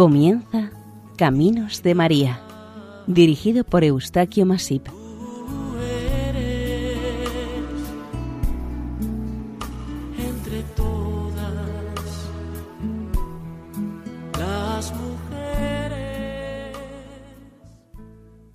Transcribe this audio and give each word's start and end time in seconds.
Comienza 0.00 0.70
Caminos 1.18 1.82
de 1.82 1.94
María, 1.94 2.40
dirigido 3.06 3.64
por 3.64 3.84
Eustaquio 3.84 4.46
Masip. 4.46 4.88
entre 10.16 10.62
todas 10.74 11.52
las 14.38 14.94
mujeres. 14.94 16.78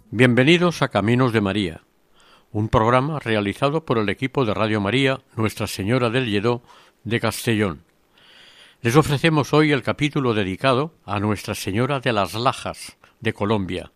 Bienvenidos 0.09 0.81
a 0.81 0.87
Caminos 0.87 1.31
de 1.31 1.41
María, 1.41 1.81
un 2.51 2.69
programa 2.69 3.19
realizado 3.19 3.85
por 3.85 3.99
el 3.99 4.09
equipo 4.09 4.45
de 4.45 4.55
Radio 4.55 4.81
María 4.81 5.19
Nuestra 5.35 5.67
Señora 5.67 6.09
del 6.09 6.25
Lledó 6.25 6.63
de 7.03 7.19
Castellón. 7.19 7.84
Les 8.81 8.95
ofrecemos 8.95 9.53
hoy 9.53 9.71
el 9.71 9.81
capítulo 9.81 10.33
dedicado 10.33 10.93
a 11.05 11.19
Nuestra 11.19 11.55
Señora 11.55 11.99
de 11.99 12.13
las 12.13 12.33
Lajas 12.33 12.97
de 13.19 13.33
Colombia. 13.33 13.91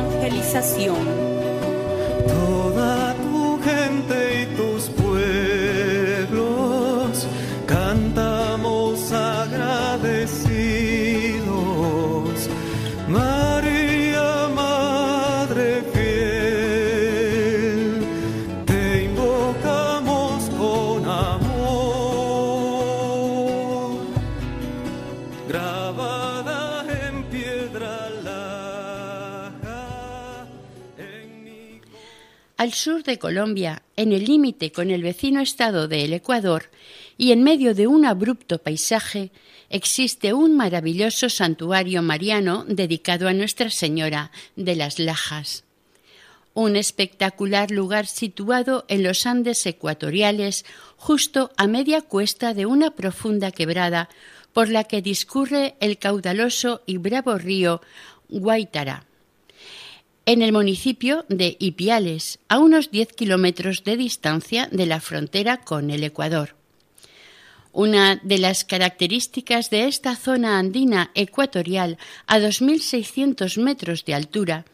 Evangelización. 0.00 1.29
Sur 32.80 33.02
de 33.02 33.18
Colombia, 33.18 33.82
en 33.96 34.12
el 34.12 34.24
límite 34.24 34.72
con 34.72 34.90
el 34.90 35.02
vecino 35.02 35.42
estado 35.42 35.86
del 35.86 36.14
Ecuador 36.14 36.70
y 37.18 37.32
en 37.32 37.42
medio 37.42 37.74
de 37.74 37.86
un 37.86 38.06
abrupto 38.06 38.56
paisaje, 38.56 39.32
existe 39.68 40.32
un 40.32 40.56
maravilloso 40.56 41.28
santuario 41.28 42.00
mariano 42.00 42.64
dedicado 42.66 43.28
a 43.28 43.34
Nuestra 43.34 43.68
Señora 43.68 44.30
de 44.56 44.76
las 44.76 44.98
Lajas. 44.98 45.64
Un 46.54 46.74
espectacular 46.74 47.70
lugar 47.70 48.06
situado 48.06 48.86
en 48.88 49.02
los 49.02 49.26
Andes 49.26 49.66
ecuatoriales, 49.66 50.64
justo 50.96 51.50
a 51.58 51.66
media 51.66 52.00
cuesta 52.00 52.54
de 52.54 52.64
una 52.64 52.92
profunda 52.92 53.50
quebrada 53.50 54.08
por 54.54 54.70
la 54.70 54.84
que 54.84 55.02
discurre 55.02 55.74
el 55.80 55.98
caudaloso 55.98 56.80
y 56.86 56.96
bravo 56.96 57.36
río 57.36 57.82
Guaitara 58.30 59.09
en 60.32 60.42
el 60.42 60.52
municipio 60.52 61.24
de 61.28 61.56
Ipiales, 61.58 62.38
a 62.48 62.60
unos 62.60 62.92
10 62.92 63.14
kilómetros 63.14 63.82
de 63.82 63.96
distancia 63.96 64.68
de 64.70 64.86
la 64.86 65.00
frontera 65.00 65.56
con 65.56 65.90
el 65.90 66.04
Ecuador. 66.04 66.54
Una 67.72 68.14
de 68.22 68.38
las 68.38 68.64
características 68.64 69.70
de 69.70 69.88
esta 69.88 70.14
zona 70.14 70.60
andina 70.60 71.10
ecuatorial 71.16 71.98
a 72.28 72.38
2.600 72.38 73.60
metros 73.60 74.04
de 74.04 74.14
altura 74.14 74.66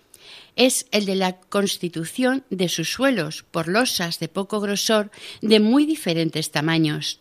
es 0.57 0.87
el 0.91 1.07
de 1.07 1.15
la 1.15 1.41
constitución 1.41 2.45
de 2.51 2.69
sus 2.69 2.93
suelos 2.93 3.43
por 3.51 3.67
losas 3.67 4.19
de 4.19 4.29
poco 4.29 4.61
grosor 4.61 5.11
de 5.41 5.59
muy 5.59 5.87
diferentes 5.87 6.51
tamaños. 6.51 7.21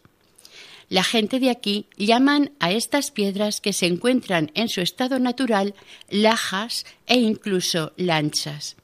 La 0.90 1.04
gente 1.04 1.40
de 1.40 1.50
aquí 1.50 1.88
llaman 1.98 2.52
a 2.60 2.72
estas 2.72 3.12
piedras 3.12 3.60
que 3.60 3.74
se 3.74 3.88
encuentran 3.88 4.52
en 4.54 4.70
su 4.70 4.82
estado 4.82 5.20
natural 5.20 5.74
lajas 6.10 6.86
e 7.08 7.16
incluso 7.16 7.94
lanchas. 7.98 8.76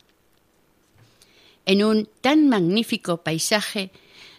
En 1.66 1.84
un 1.84 2.09
tan 2.22 2.50
magnífico 2.50 3.17
paisaje, 3.17 3.91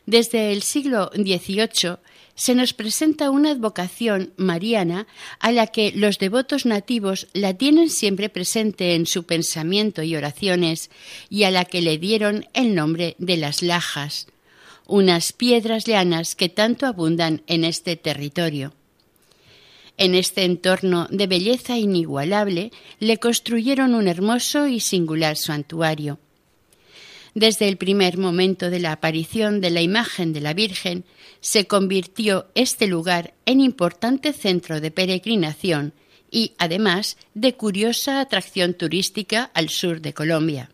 desde 0.06 0.52
el 0.52 0.62
siglo 0.62 1.10
XVIII 1.14 1.98
se 2.34 2.54
nos 2.54 2.72
presenta 2.72 3.30
una 3.30 3.50
advocación 3.50 4.32
mariana 4.36 5.06
a 5.38 5.52
la 5.52 5.68
que 5.68 5.92
los 5.94 6.18
devotos 6.18 6.66
nativos 6.66 7.28
la 7.34 7.54
tienen 7.54 7.90
siempre 7.90 8.28
presente 8.28 8.94
en 8.94 9.06
su 9.06 9.24
pensamiento 9.24 10.02
y 10.02 10.16
oraciones 10.16 10.90
y 11.30 11.44
a 11.44 11.50
la 11.50 11.64
que 11.64 11.82
le 11.82 11.98
dieron 11.98 12.46
el 12.54 12.74
nombre 12.74 13.14
de 13.18 13.36
las 13.36 13.62
lajas, 13.62 14.26
unas 14.92 15.32
piedras 15.32 15.86
llanas 15.86 16.34
que 16.34 16.50
tanto 16.50 16.84
abundan 16.84 17.40
en 17.46 17.64
este 17.64 17.96
territorio. 17.96 18.74
En 19.96 20.14
este 20.14 20.44
entorno 20.44 21.08
de 21.10 21.26
belleza 21.26 21.78
inigualable 21.78 22.72
le 22.98 23.16
construyeron 23.16 23.94
un 23.94 24.06
hermoso 24.06 24.66
y 24.66 24.80
singular 24.80 25.38
santuario. 25.38 26.18
Desde 27.34 27.68
el 27.68 27.78
primer 27.78 28.18
momento 28.18 28.68
de 28.68 28.80
la 28.80 28.92
aparición 28.92 29.62
de 29.62 29.70
la 29.70 29.80
imagen 29.80 30.34
de 30.34 30.42
la 30.42 30.52
Virgen, 30.52 31.04
se 31.40 31.66
convirtió 31.66 32.48
este 32.54 32.86
lugar 32.86 33.32
en 33.46 33.62
importante 33.62 34.34
centro 34.34 34.82
de 34.82 34.90
peregrinación 34.90 35.94
y, 36.30 36.52
además, 36.58 37.16
de 37.32 37.54
curiosa 37.54 38.20
atracción 38.20 38.74
turística 38.74 39.50
al 39.54 39.70
sur 39.70 40.02
de 40.02 40.12
Colombia. 40.12 40.71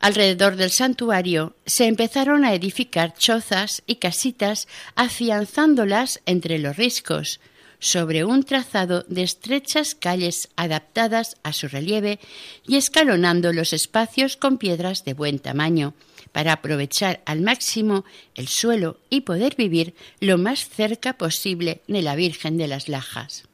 Alrededor 0.00 0.56
del 0.56 0.70
santuario 0.70 1.56
se 1.66 1.86
empezaron 1.86 2.44
a 2.44 2.54
edificar 2.54 3.14
chozas 3.14 3.82
y 3.86 3.96
casitas 3.96 4.68
afianzándolas 4.94 6.20
entre 6.24 6.58
los 6.58 6.76
riscos, 6.76 7.40
sobre 7.80 8.24
un 8.24 8.42
trazado 8.42 9.04
de 9.08 9.22
estrechas 9.22 9.94
calles 9.94 10.48
adaptadas 10.56 11.36
a 11.42 11.52
su 11.52 11.68
relieve 11.68 12.18
y 12.66 12.76
escalonando 12.76 13.52
los 13.52 13.72
espacios 13.72 14.36
con 14.36 14.58
piedras 14.58 15.04
de 15.04 15.14
buen 15.14 15.38
tamaño, 15.38 15.94
para 16.32 16.52
aprovechar 16.52 17.22
al 17.24 17.40
máximo 17.40 18.04
el 18.34 18.48
suelo 18.48 19.00
y 19.10 19.22
poder 19.22 19.56
vivir 19.56 19.94
lo 20.20 20.38
más 20.38 20.68
cerca 20.68 21.14
posible 21.14 21.82
de 21.88 22.02
la 22.02 22.16
Virgen 22.16 22.56
de 22.58 22.68
las 22.68 22.88
Lajas. 22.88 23.47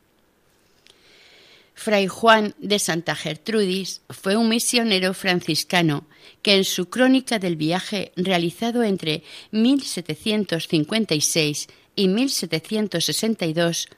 Fray 1.75 2.07
Juan 2.07 2.55
de 2.59 2.79
Santa 2.79 3.15
Gertrudis 3.15 4.01
fue 4.09 4.37
un 4.37 4.49
misionero 4.49 5.13
franciscano 5.13 6.07
que 6.43 6.55
en 6.55 6.65
su 6.65 6.89
crónica 6.89 7.39
del 7.39 7.57
viaje 7.57 8.13
realizado 8.17 8.83
entre 8.83 9.23
1756 9.51 11.69
y 11.97 12.09
1762 12.09 13.89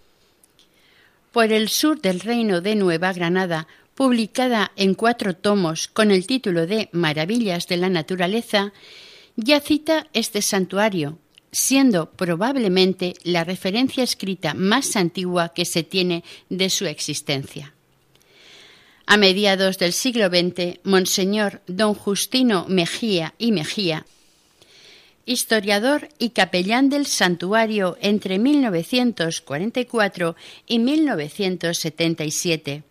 por 1.32 1.52
el 1.52 1.69
sur 1.69 2.00
del 2.00 2.20
reino 2.20 2.61
de 2.62 2.76
Nueva 2.76 3.12
Granada, 3.12 3.69
publicada 3.94 4.73
en 4.76 4.94
cuatro 4.94 5.37
tomos 5.37 5.87
con 5.87 6.11
el 6.11 6.26
título 6.26 6.67
de 6.67 6.88
Maravillas 6.93 7.67
de 7.67 7.76
la 7.76 7.90
Naturaleza, 7.90 8.73
ya 9.37 9.61
cita 9.61 10.06
este 10.14 10.40
santuario, 10.40 11.19
siendo 11.53 12.11
probablemente 12.11 13.15
la 13.23 13.45
referencia 13.45 14.05
escrita 14.05 14.55
más 14.55 14.97
antigua 14.97 15.53
que 15.55 15.65
se 15.65 15.83
tiene 15.83 16.25
de 16.49 16.71
su 16.71 16.87
existencia. 16.87 17.75
A 19.07 19.17
mediados 19.17 19.79
del 19.79 19.93
siglo 19.93 20.29
XX, 20.29 20.81
Monseñor 20.83 21.63
don 21.67 21.95
Justino 21.95 22.67
Mejía 22.69 23.35
y 23.39 23.53
Mejía, 23.53 24.05
historiador 25.27 26.09
y 26.19 26.31
capellán 26.31 26.89
del 26.89 27.07
santuario 27.07 27.99
entre 28.01 28.39
1944 28.39 30.37
y 30.67 30.79
1977, 30.79 32.85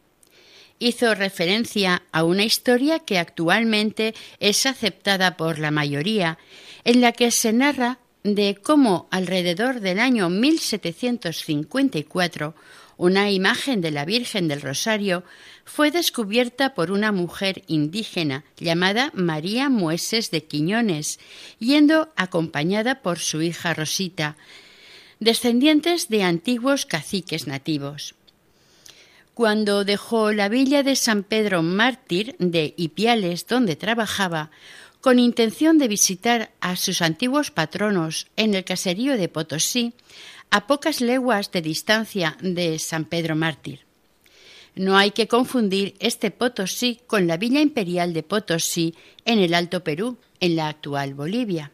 hizo 0.79 1.15
referencia 1.15 2.03
a 2.11 2.23
una 2.23 2.43
historia 2.43 2.99
que 2.99 3.17
actualmente 3.17 4.13
es 4.39 4.65
aceptada 4.65 5.37
por 5.37 5.59
la 5.59 5.71
mayoría, 5.71 6.37
en 6.83 6.99
la 7.01 7.13
que 7.13 7.31
se 7.31 7.53
narra 7.53 7.99
de 8.33 8.55
cómo 8.55 9.07
alrededor 9.11 9.81
del 9.81 9.99
año 9.99 10.31
1754 10.31 12.55
una 12.97 13.29
imagen 13.29 13.81
de 13.81 13.91
la 13.91 14.03
Virgen 14.03 14.47
del 14.47 14.61
Rosario 14.61 15.23
fue 15.63 15.91
descubierta 15.91 16.73
por 16.73 16.89
una 16.89 17.11
mujer 17.11 17.61
indígena 17.67 18.43
llamada 18.57 19.11
María 19.13 19.69
Mueses 19.69 20.31
de 20.31 20.43
Quiñones, 20.43 21.19
yendo 21.59 22.11
acompañada 22.15 23.03
por 23.03 23.19
su 23.19 23.43
hija 23.43 23.75
Rosita, 23.75 24.37
descendientes 25.19 26.09
de 26.09 26.23
antiguos 26.23 26.87
caciques 26.87 27.45
nativos. 27.45 28.15
Cuando 29.35 29.83
dejó 29.83 30.31
la 30.31 30.49
villa 30.49 30.81
de 30.81 30.95
San 30.95 31.21
Pedro 31.23 31.61
Mártir 31.61 32.35
de 32.39 32.73
Ipiales, 32.77 33.45
donde 33.45 33.75
trabajaba, 33.75 34.49
con 35.05 35.19
intención 35.19 35.77
de 35.77 35.87
visitar 35.87 36.49
a 36.61 36.75
sus 36.75 37.03
antiguos 37.03 37.51
patronos 37.51 38.25
en 38.37 38.55
el 38.55 38.63
caserío 38.63 39.17
de 39.17 39.29
Potosí, 39.29 39.93
a 40.49 40.65
pocas 40.65 40.99
leguas 40.99 41.51
de 41.51 41.61
distancia 41.61 42.37
de 42.41 42.79
San 42.79 43.05
Pedro 43.05 43.35
Mártir. 43.35 43.81
No 44.73 44.97
hay 44.97 45.11
que 45.11 45.27
confundir 45.27 45.93
este 45.99 46.31
Potosí 46.31 47.01
con 47.05 47.27
la 47.27 47.37
Villa 47.37 47.61
Imperial 47.61 48.13
de 48.13 48.23
Potosí 48.23 48.95
en 49.25 49.37
el 49.37 49.53
Alto 49.53 49.83
Perú, 49.83 50.17
en 50.39 50.55
la 50.55 50.69
actual 50.69 51.13
Bolivia. 51.13 51.71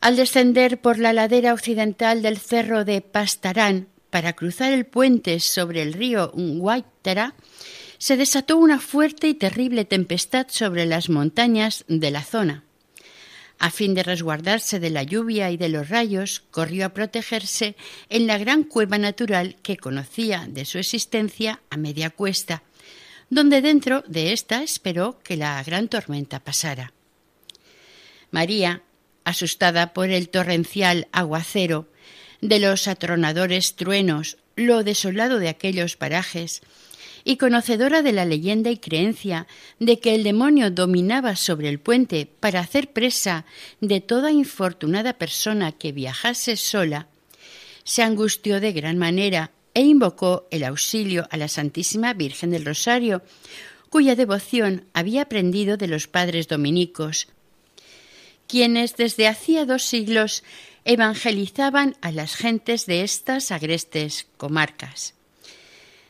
Al 0.00 0.16
descender 0.16 0.80
por 0.80 0.98
la 0.98 1.12
ladera 1.12 1.52
occidental 1.52 2.22
del 2.22 2.38
cerro 2.38 2.86
de 2.86 3.02
Pastarán 3.02 3.88
para 4.08 4.32
cruzar 4.32 4.72
el 4.72 4.86
puente 4.86 5.38
sobre 5.38 5.82
el 5.82 5.92
río 5.92 6.32
Guaitara, 6.34 7.34
se 8.04 8.18
desató 8.18 8.58
una 8.58 8.80
fuerte 8.80 9.28
y 9.28 9.34
terrible 9.34 9.86
tempestad 9.86 10.48
sobre 10.50 10.84
las 10.84 11.08
montañas 11.08 11.86
de 11.88 12.10
la 12.10 12.22
zona. 12.22 12.62
A 13.58 13.70
fin 13.70 13.94
de 13.94 14.02
resguardarse 14.02 14.78
de 14.78 14.90
la 14.90 15.04
lluvia 15.04 15.50
y 15.50 15.56
de 15.56 15.70
los 15.70 15.88
rayos, 15.88 16.42
corrió 16.50 16.84
a 16.84 16.88
protegerse 16.90 17.76
en 18.10 18.26
la 18.26 18.36
gran 18.36 18.64
cueva 18.64 18.98
natural 18.98 19.56
que 19.62 19.78
conocía 19.78 20.46
de 20.46 20.66
su 20.66 20.76
existencia 20.76 21.62
a 21.70 21.78
media 21.78 22.10
cuesta, 22.10 22.62
donde 23.30 23.62
dentro 23.62 24.04
de 24.06 24.34
ésta 24.34 24.62
esperó 24.62 25.18
que 25.20 25.38
la 25.38 25.62
gran 25.62 25.88
tormenta 25.88 26.40
pasara. 26.40 26.92
María, 28.30 28.82
asustada 29.24 29.94
por 29.94 30.10
el 30.10 30.28
torrencial 30.28 31.08
aguacero, 31.10 31.88
de 32.42 32.58
los 32.58 32.86
atronadores 32.86 33.76
truenos, 33.76 34.36
lo 34.56 34.84
desolado 34.84 35.38
de 35.38 35.48
aquellos 35.48 35.96
parajes, 35.96 36.60
y 37.24 37.38
conocedora 37.38 38.02
de 38.02 38.12
la 38.12 38.26
leyenda 38.26 38.70
y 38.70 38.76
creencia 38.76 39.46
de 39.80 39.98
que 39.98 40.14
el 40.14 40.22
demonio 40.22 40.70
dominaba 40.70 41.36
sobre 41.36 41.70
el 41.70 41.80
puente 41.80 42.28
para 42.38 42.60
hacer 42.60 42.92
presa 42.92 43.46
de 43.80 44.00
toda 44.00 44.30
infortunada 44.30 45.14
persona 45.14 45.72
que 45.72 45.92
viajase 45.92 46.56
sola, 46.56 47.08
se 47.82 48.02
angustió 48.02 48.60
de 48.60 48.72
gran 48.72 48.98
manera 48.98 49.52
e 49.72 49.82
invocó 49.82 50.46
el 50.50 50.64
auxilio 50.64 51.26
a 51.30 51.36
la 51.36 51.48
Santísima 51.48 52.12
Virgen 52.12 52.50
del 52.50 52.64
Rosario, 52.64 53.22
cuya 53.90 54.14
devoción 54.14 54.84
había 54.92 55.22
aprendido 55.22 55.76
de 55.76 55.88
los 55.88 56.06
padres 56.06 56.48
dominicos, 56.48 57.28
quienes 58.46 58.96
desde 58.96 59.26
hacía 59.26 59.64
dos 59.64 59.84
siglos 59.84 60.44
evangelizaban 60.84 61.96
a 62.02 62.12
las 62.12 62.36
gentes 62.36 62.86
de 62.86 63.02
estas 63.02 63.50
agrestes 63.50 64.26
comarcas. 64.36 65.13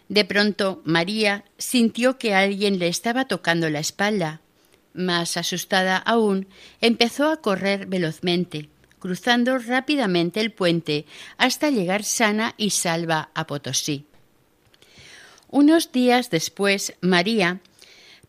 De 0.08 0.24
pronto 0.24 0.82
María 0.84 1.44
sintió 1.58 2.18
que 2.18 2.34
alguien 2.34 2.78
le 2.78 2.88
estaba 2.88 3.26
tocando 3.26 3.70
la 3.70 3.80
espalda. 3.80 4.40
Más 4.92 5.36
asustada 5.36 5.96
aún, 5.96 6.46
empezó 6.80 7.28
a 7.30 7.38
correr 7.38 7.86
velozmente, 7.86 8.68
cruzando 8.98 9.58
rápidamente 9.58 10.40
el 10.40 10.52
puente 10.52 11.06
hasta 11.36 11.70
llegar 11.70 12.04
sana 12.04 12.54
y 12.56 12.70
salva 12.70 13.30
a 13.34 13.46
Potosí. 13.46 14.06
Unos 15.48 15.92
días 15.92 16.30
después, 16.30 16.94
María, 17.00 17.60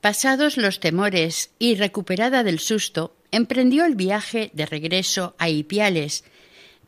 pasados 0.02 0.58
los 0.58 0.80
temores 0.80 1.50
y 1.60 1.76
recuperada 1.76 2.44
del 2.44 2.60
susto, 2.60 3.16
emprendió 3.32 3.86
el 3.86 3.96
viaje 3.96 4.52
de 4.54 4.66
regreso 4.66 5.36
a 5.38 5.50
Ipiales, 5.50 6.24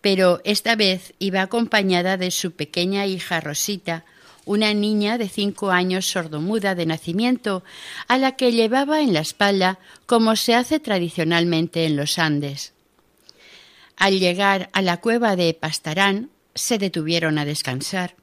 pero 0.01 0.41
esta 0.43 0.75
vez 0.75 1.13
iba 1.19 1.41
acompañada 1.41 2.17
de 2.17 2.31
su 2.31 2.51
pequeña 2.51 3.05
hija 3.05 3.39
Rosita, 3.39 4.05
una 4.47 4.73
niña 4.73 5.17
de 5.17 5.29
cinco 5.29 5.69
años 5.69 6.07
sordomuda 6.07 6.73
de 6.73 6.85
nacimiento, 6.85 7.63
a 8.07 8.17
la 8.17 8.35
que 8.35 8.51
llevaba 8.51 9.01
en 9.01 9.13
la 9.13 9.19
espalda 9.19 9.77
como 10.07 10.35
se 10.35 10.55
hace 10.55 10.79
tradicionalmente 10.79 11.85
en 11.85 11.95
los 11.95 12.17
Andes. 12.17 12.73
Al 13.97 14.19
llegar 14.19 14.69
a 14.73 14.81
la 14.81 14.97
cueva 14.97 15.35
de 15.35 15.53
Pastarán, 15.53 16.31
se 16.55 16.77
detuvieron 16.77 17.37
a 17.37 17.45
descansar. 17.45 18.15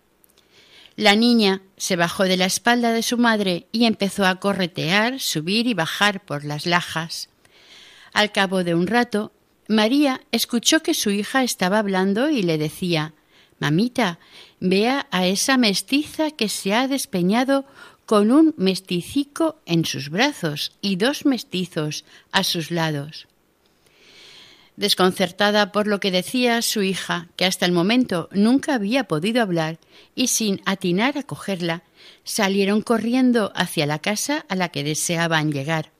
La 0.96 1.14
niña 1.14 1.62
se 1.76 1.96
bajó 1.96 2.24
de 2.24 2.36
la 2.36 2.46
espalda 2.46 2.92
de 2.92 3.02
su 3.02 3.18
madre 3.18 3.66
y 3.70 3.84
empezó 3.84 4.26
a 4.26 4.36
corretear, 4.36 5.20
subir 5.20 5.66
y 5.66 5.74
bajar 5.74 6.24
por 6.24 6.44
las 6.44 6.66
lajas. 6.66 7.28
Al 8.12 8.32
cabo 8.32 8.64
de 8.64 8.74
un 8.74 8.86
rato, 8.86 9.32
María 9.68 10.20
escuchó 10.30 10.82
que 10.82 10.94
su 10.94 11.10
hija 11.10 11.42
estaba 11.42 11.78
hablando 11.78 12.30
y 12.30 12.42
le 12.42 12.58
decía 12.58 13.14
Mamita, 13.58 14.18
vea 14.64 15.06
a 15.10 15.26
esa 15.26 15.58
mestiza 15.58 16.30
que 16.30 16.48
se 16.48 16.72
ha 16.72 16.88
despeñado 16.88 17.66
con 18.06 18.30
un 18.30 18.54
mesticico 18.56 19.60
en 19.66 19.84
sus 19.84 20.08
brazos 20.08 20.72
y 20.80 20.96
dos 20.96 21.26
mestizos 21.26 22.06
a 22.32 22.44
sus 22.44 22.70
lados. 22.70 23.26
Desconcertada 24.76 25.70
por 25.70 25.86
lo 25.86 26.00
que 26.00 26.10
decía 26.10 26.62
su 26.62 26.82
hija, 26.82 27.28
que 27.36 27.44
hasta 27.44 27.66
el 27.66 27.72
momento 27.72 28.30
nunca 28.32 28.74
había 28.74 29.04
podido 29.04 29.42
hablar, 29.42 29.78
y 30.14 30.28
sin 30.28 30.62
atinar 30.64 31.18
a 31.18 31.24
cogerla, 31.24 31.82
salieron 32.24 32.80
corriendo 32.80 33.52
hacia 33.54 33.84
la 33.84 33.98
casa 33.98 34.46
a 34.48 34.56
la 34.56 34.70
que 34.70 34.82
deseaban 34.82 35.52
llegar. 35.52 35.92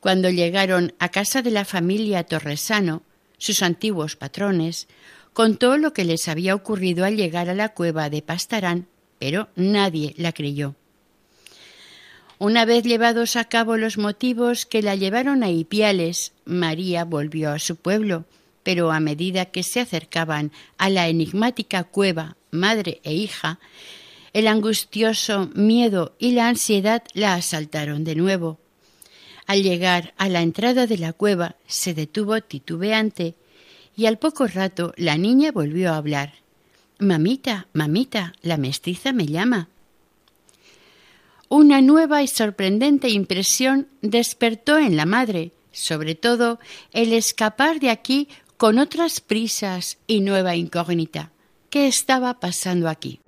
Cuando 0.00 0.28
llegaron 0.28 0.92
a 0.98 1.08
casa 1.10 1.40
de 1.40 1.52
la 1.52 1.64
familia 1.64 2.24
Torresano, 2.24 3.02
sus 3.38 3.62
antiguos 3.62 4.16
patrones, 4.16 4.88
contó 5.34 5.76
lo 5.76 5.92
que 5.92 6.04
les 6.04 6.28
había 6.28 6.54
ocurrido 6.54 7.04
al 7.04 7.16
llegar 7.16 7.50
a 7.50 7.54
la 7.54 7.70
cueva 7.70 8.08
de 8.08 8.22
Pastarán, 8.22 8.86
pero 9.18 9.48
nadie 9.56 10.14
la 10.16 10.32
creyó. 10.32 10.76
Una 12.38 12.64
vez 12.64 12.84
llevados 12.84 13.36
a 13.36 13.44
cabo 13.44 13.76
los 13.76 13.98
motivos 13.98 14.64
que 14.64 14.82
la 14.82 14.94
llevaron 14.94 15.42
a 15.42 15.50
Ipiales, 15.50 16.32
María 16.44 17.04
volvió 17.04 17.50
a 17.50 17.58
su 17.58 17.76
pueblo, 17.76 18.24
pero 18.62 18.92
a 18.92 19.00
medida 19.00 19.46
que 19.46 19.62
se 19.62 19.80
acercaban 19.80 20.52
a 20.78 20.88
la 20.88 21.08
enigmática 21.08 21.84
cueva, 21.84 22.36
madre 22.50 23.00
e 23.02 23.14
hija, 23.14 23.58
el 24.32 24.46
angustioso 24.46 25.50
miedo 25.54 26.14
y 26.18 26.32
la 26.32 26.48
ansiedad 26.48 27.02
la 27.12 27.34
asaltaron 27.34 28.04
de 28.04 28.14
nuevo. 28.14 28.58
Al 29.46 29.62
llegar 29.62 30.14
a 30.16 30.28
la 30.28 30.42
entrada 30.42 30.86
de 30.86 30.98
la 30.98 31.12
cueva 31.12 31.56
se 31.66 31.92
detuvo 31.92 32.40
titubeante 32.40 33.34
y 33.96 34.06
al 34.06 34.18
poco 34.18 34.46
rato 34.46 34.92
la 34.96 35.16
niña 35.16 35.52
volvió 35.52 35.92
a 35.92 35.96
hablar. 35.96 36.34
Mamita, 36.98 37.66
mamita, 37.72 38.32
la 38.42 38.56
mestiza 38.56 39.12
me 39.12 39.26
llama. 39.26 39.68
Una 41.48 41.80
nueva 41.80 42.22
y 42.22 42.28
sorprendente 42.28 43.08
impresión 43.10 43.88
despertó 44.00 44.78
en 44.78 44.96
la 44.96 45.06
madre, 45.06 45.52
sobre 45.72 46.14
todo 46.14 46.58
el 46.92 47.12
escapar 47.12 47.80
de 47.80 47.90
aquí 47.90 48.28
con 48.56 48.78
otras 48.78 49.20
prisas 49.20 49.98
y 50.06 50.20
nueva 50.20 50.56
incógnita. 50.56 51.30
¿Qué 51.70 51.86
estaba 51.88 52.40
pasando 52.40 52.88
aquí? 52.88 53.20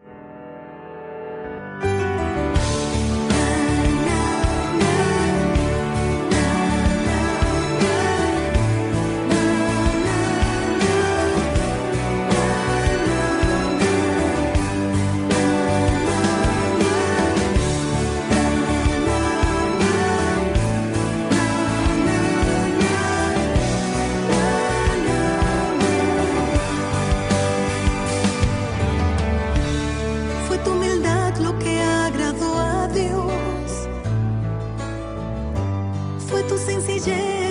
foi 36.26 36.42
tu 36.44 36.58
sem 36.58 36.80
jeito. 36.98 37.45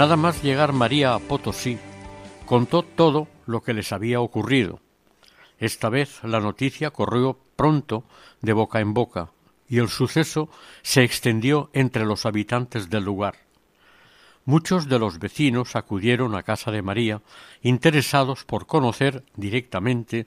Nada 0.00 0.16
más 0.16 0.42
llegar 0.42 0.72
María 0.72 1.12
a 1.12 1.18
Potosí, 1.18 1.76
contó 2.46 2.82
todo 2.82 3.28
lo 3.44 3.60
que 3.60 3.74
les 3.74 3.92
había 3.92 4.22
ocurrido. 4.22 4.80
Esta 5.58 5.90
vez 5.90 6.24
la 6.24 6.40
noticia 6.40 6.90
corrió 6.90 7.38
pronto 7.54 8.04
de 8.40 8.54
boca 8.54 8.80
en 8.80 8.94
boca 8.94 9.32
y 9.68 9.76
el 9.76 9.90
suceso 9.90 10.48
se 10.80 11.04
extendió 11.04 11.68
entre 11.74 12.06
los 12.06 12.24
habitantes 12.24 12.88
del 12.88 13.04
lugar. 13.04 13.34
Muchos 14.46 14.88
de 14.88 14.98
los 14.98 15.18
vecinos 15.18 15.76
acudieron 15.76 16.34
a 16.34 16.44
casa 16.44 16.70
de 16.70 16.80
María, 16.80 17.20
interesados 17.60 18.46
por 18.46 18.66
conocer 18.66 19.22
directamente 19.36 20.26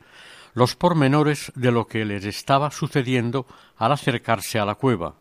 los 0.53 0.75
pormenores 0.75 1.51
de 1.55 1.71
lo 1.71 1.87
que 1.87 2.05
les 2.05 2.25
estaba 2.25 2.69
sucediendo 2.69 3.47
al 3.77 3.93
acercarse 3.93 4.59
a 4.59 4.65
la 4.65 4.75
cueva. 4.75 5.15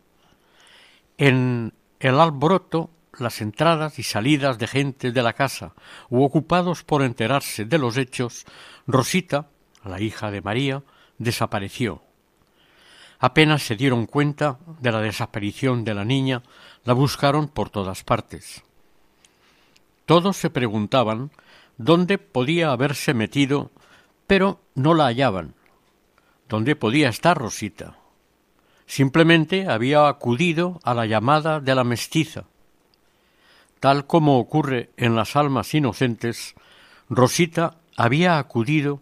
En 1.17 1.73
el 1.99 2.19
alboroto, 2.19 2.91
las 3.19 3.41
entradas 3.41 3.99
y 3.99 4.03
salidas 4.03 4.57
de 4.57 4.67
gente 4.67 5.11
de 5.11 5.23
la 5.23 5.33
casa 5.33 5.73
u 6.09 6.23
ocupados 6.23 6.83
por 6.83 7.01
enterarse 7.01 7.65
de 7.65 7.77
los 7.77 7.97
hechos, 7.97 8.45
Rosita, 8.87 9.47
la 9.83 10.01
hija 10.01 10.31
de 10.31 10.41
María, 10.41 10.83
desapareció. 11.17 12.01
Apenas 13.19 13.63
se 13.63 13.75
dieron 13.75 14.05
cuenta 14.05 14.59
de 14.79 14.91
la 14.91 14.99
desaparición 14.99 15.83
de 15.83 15.93
la 15.93 16.03
niña, 16.03 16.43
la 16.83 16.93
buscaron 16.93 17.47
por 17.47 17.69
todas 17.69 18.03
partes. 18.03 18.63
Todos 20.05 20.35
se 20.35 20.49
preguntaban 20.49 21.31
dónde 21.77 22.17
podía 22.17 22.71
haberse 22.71 23.13
metido, 23.13 23.71
pero 24.27 24.59
no 24.75 24.93
la 24.93 25.05
hallaban. 25.05 25.55
¿Dónde 26.49 26.75
podía 26.75 27.09
estar 27.09 27.37
Rosita? 27.37 27.97
Simplemente 28.85 29.67
había 29.69 30.07
acudido 30.07 30.79
a 30.83 30.93
la 30.93 31.05
llamada 31.05 31.59
de 31.59 31.73
la 31.75 31.83
mestiza. 31.83 32.45
Tal 33.83 34.07
como 34.07 34.39
ocurre 34.39 34.91
en 34.95 35.13
las 35.13 35.35
almas 35.35 35.73
inocentes, 35.73 36.55
Rosita 37.09 37.81
había 37.97 38.37
acudido 38.37 39.01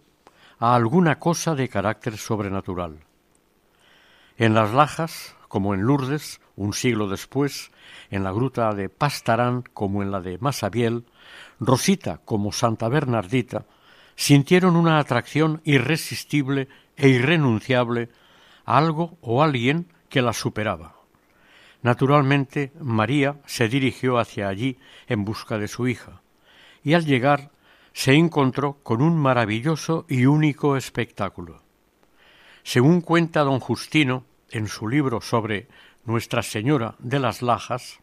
a 0.57 0.73
alguna 0.73 1.19
cosa 1.19 1.53
de 1.53 1.69
carácter 1.69 2.17
sobrenatural. 2.17 2.97
En 4.37 4.55
las 4.55 4.73
Lajas, 4.73 5.35
como 5.47 5.75
en 5.75 5.83
Lourdes, 5.83 6.41
un 6.55 6.73
siglo 6.73 7.07
después, 7.07 7.69
en 8.09 8.23
la 8.23 8.31
gruta 8.31 8.73
de 8.73 8.89
Pastarán 8.89 9.61
como 9.71 10.01
en 10.01 10.09
la 10.09 10.19
de 10.19 10.39
Masabiel, 10.39 11.05
Rosita 11.59 12.19
como 12.25 12.51
Santa 12.51 12.89
Bernardita, 12.89 13.67
sintieron 14.15 14.75
una 14.75 14.97
atracción 14.97 15.61
irresistible 15.63 16.69
e 16.97 17.07
irrenunciable 17.07 18.09
a 18.65 18.79
algo 18.79 19.19
o 19.21 19.43
alguien 19.43 19.85
que 20.09 20.23
la 20.23 20.33
superaba. 20.33 21.00
Naturalmente, 21.81 22.71
María 22.79 23.39
se 23.45 23.67
dirigió 23.67 24.19
hacia 24.19 24.47
allí 24.47 24.77
en 25.07 25.25
busca 25.25 25.57
de 25.57 25.67
su 25.67 25.87
hija, 25.87 26.21
y 26.83 26.93
al 26.93 27.05
llegar 27.05 27.51
se 27.93 28.13
encontró 28.13 28.77
con 28.83 29.01
un 29.01 29.17
maravilloso 29.17 30.05
y 30.07 30.25
único 30.25 30.77
espectáculo. 30.77 31.61
Según 32.63 33.01
cuenta 33.01 33.41
don 33.41 33.59
Justino 33.59 34.25
en 34.49 34.67
su 34.67 34.87
libro 34.87 35.21
sobre 35.21 35.67
Nuestra 36.05 36.43
Señora 36.43 36.95
de 36.99 37.19
las 37.19 37.41
Lajas, 37.41 37.99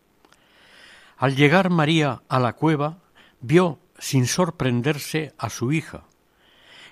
al 1.17 1.37
llegar 1.37 1.71
María 1.71 2.23
a 2.29 2.39
la 2.39 2.53
cueva, 2.55 2.99
vio 3.41 3.79
sin 3.99 4.27
sorprenderse 4.27 5.35
a 5.39 5.51
su 5.51 5.73
hija. 5.73 6.05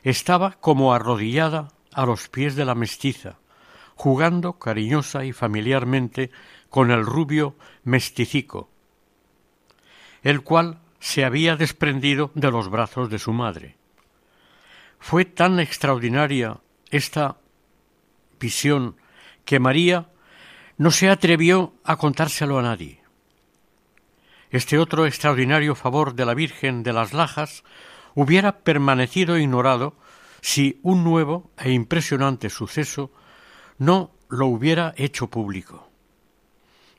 Estaba 0.03 0.53
como 0.53 0.93
arrodillada 0.93 1.69
a 1.93 2.07
los 2.07 2.29
pies 2.29 2.57
de 2.57 2.65
la 2.65 2.75
mestiza, 2.75 3.39
jugando 3.95 4.55
cariñosa 4.55 5.25
y 5.25 5.33
familiarmente 5.33 6.31
con 6.71 6.91
el 6.91 7.05
rubio 7.05 7.57
mesticico, 7.85 8.69
el 10.23 10.43
cual 10.43 10.81
se 10.99 11.25
había 11.25 11.57
desprendido 11.57 12.31
de 12.35 12.51
los 12.51 12.69
brazos 12.69 13.11
de 13.11 13.19
su 13.19 13.33
madre. 13.33 13.77
Fue 14.99 15.25
tan 15.25 15.61
extraordinaria 15.61 16.59
esta 16.91 17.37
visión 18.41 18.97
que 19.45 19.61
María 19.61 20.09
no 20.79 20.91
se 20.91 21.09
atrevió 21.09 21.75
a 21.85 21.97
contárselo 21.97 22.59
a 22.59 22.63
nadie. 22.63 23.01
Este 24.51 24.79
otro 24.79 25.07
extraordinario 25.07 25.75
favor 25.75 26.15
de 26.15 26.27
la 26.27 26.35
Virgen 26.35 26.83
de 26.83 26.93
las 26.93 27.13
Lajas 27.13 27.65
hubiera 28.15 28.59
permanecido 28.61 29.39
ignorado 29.39 29.95
si 30.41 30.79
un 30.83 31.05
nuevo 31.05 31.51
e 31.59 31.73
impresionante 31.73 32.51
suceso 32.51 33.11
no 33.79 34.11
lo 34.29 34.47
hubiera 34.47 34.95
hecho 34.97 35.29
público. 35.29 35.91